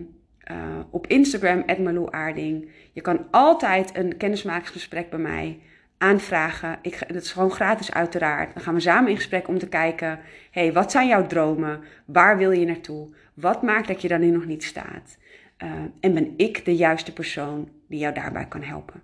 uh, 0.51 0.79
op 0.89 1.07
Instagram, 1.07 1.63
Aarding. 2.09 2.69
Je 2.93 3.01
kan 3.01 3.27
altijd 3.31 3.97
een 3.97 4.17
kennismakingsgesprek 4.17 5.09
bij 5.09 5.19
mij 5.19 5.59
aanvragen. 5.97 6.79
Ik, 6.81 7.03
dat 7.07 7.23
is 7.23 7.31
gewoon 7.31 7.51
gratis 7.51 7.91
uiteraard. 7.91 8.53
Dan 8.53 8.63
gaan 8.63 8.73
we 8.73 8.79
samen 8.79 9.09
in 9.09 9.15
gesprek 9.15 9.47
om 9.47 9.57
te 9.57 9.67
kijken... 9.67 10.19
hey, 10.51 10.73
wat 10.73 10.91
zijn 10.91 11.07
jouw 11.07 11.27
dromen? 11.27 11.79
Waar 12.05 12.37
wil 12.37 12.51
je 12.51 12.65
naartoe? 12.65 13.09
Wat 13.33 13.61
maakt 13.61 13.87
dat 13.87 14.01
je 14.01 14.07
daar 14.07 14.19
nu 14.19 14.29
nog 14.29 14.45
niet 14.45 14.63
staat? 14.63 15.17
Uh, 15.63 15.71
en 15.99 16.13
ben 16.13 16.33
ik 16.37 16.65
de 16.65 16.75
juiste 16.75 17.13
persoon 17.13 17.69
die 17.87 17.99
jou 17.99 18.13
daarbij 18.13 18.45
kan 18.45 18.63
helpen? 18.63 19.01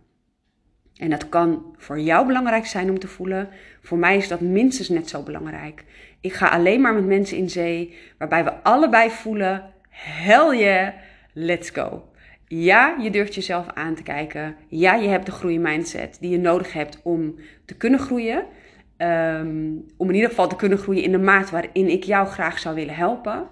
En 0.98 1.10
dat 1.10 1.30
kan 1.30 1.76
voor 1.78 2.00
jou 2.00 2.28
belangrijk 2.28 2.66
zijn 2.66 2.90
om 2.90 3.00
te 3.00 3.08
voelen. 3.08 3.50
Voor 3.82 3.98
mij 3.98 4.18
is 4.18 4.28
dat 4.28 4.42
minstens 4.42 4.90
net 4.90 5.10
zo 5.10 5.24
belangrijk. 5.24 5.84
Ik 6.24 6.34
ga 6.34 6.48
alleen 6.48 6.82
maar 6.82 6.94
met 6.94 7.06
mensen 7.06 7.38
in 7.38 7.50
zee 7.50 7.98
waarbij 8.18 8.44
we 8.44 8.54
allebei 8.64 9.10
voelen: 9.10 9.64
hel 9.90 10.54
je, 10.54 10.92
let's 11.34 11.70
go. 11.70 12.08
Ja, 12.48 12.96
je 13.00 13.10
durft 13.10 13.36
jezelf 13.36 13.68
aan 13.74 13.96
te 13.96 14.04
kijken. 14.04 14.56
Ja, 14.68 14.96
je 14.96 15.08
hebt 15.08 15.26
de 15.26 15.32
groeimindset 15.32 16.18
die 16.20 16.30
je 16.30 16.38
nodig 16.38 16.74
hebt 16.74 17.00
om 17.04 17.36
te 17.66 17.76
kunnen 17.76 18.00
groeien. 18.00 18.46
Ehm, 18.98 19.72
om 19.98 20.08
in 20.08 20.16
ieder 20.16 20.30
geval 20.30 20.48
te 20.48 20.56
kunnen 20.56 20.78
groeien 20.78 21.04
in 21.04 21.12
de 21.12 21.18
maat 21.18 21.50
waarin 21.50 21.90
ik 21.90 22.04
jou 22.04 22.28
graag 22.28 22.60
zou 22.60 22.76
willen 22.76 22.96
helpen. 22.96 23.48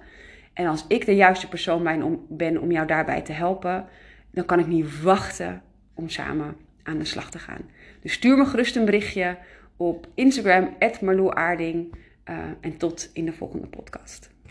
En 0.53 0.65
als 0.65 0.85
ik 0.87 1.05
de 1.05 1.15
juiste 1.15 1.47
persoon 1.47 1.83
ben 2.29 2.61
om, 2.61 2.71
jou 2.71 2.87
daarbij 2.87 3.21
te 3.21 3.31
helpen, 3.31 3.85
dan 4.31 4.45
kan 4.45 4.59
ik 4.59 4.67
niet 4.67 5.01
wachten 5.01 5.61
om 5.93 6.09
samen 6.09 6.55
aan 6.83 6.97
de 6.97 7.05
slag 7.05 7.31
te 7.31 7.39
gaan. 7.39 7.69
Dus 8.01 8.13
stuur 8.13 8.37
me 8.37 8.45
gerust 8.45 8.75
een 8.75 8.85
berichtje 8.85 9.37
op 9.77 10.07
Instagram, 10.13 10.75
Marloeaarding. 11.01 11.95
Uh, 12.31 12.37
en 12.61 12.77
tot 12.77 13.09
in 13.13 13.25
de 13.25 13.33
volgende 13.33 13.67
podcast. 13.67 14.30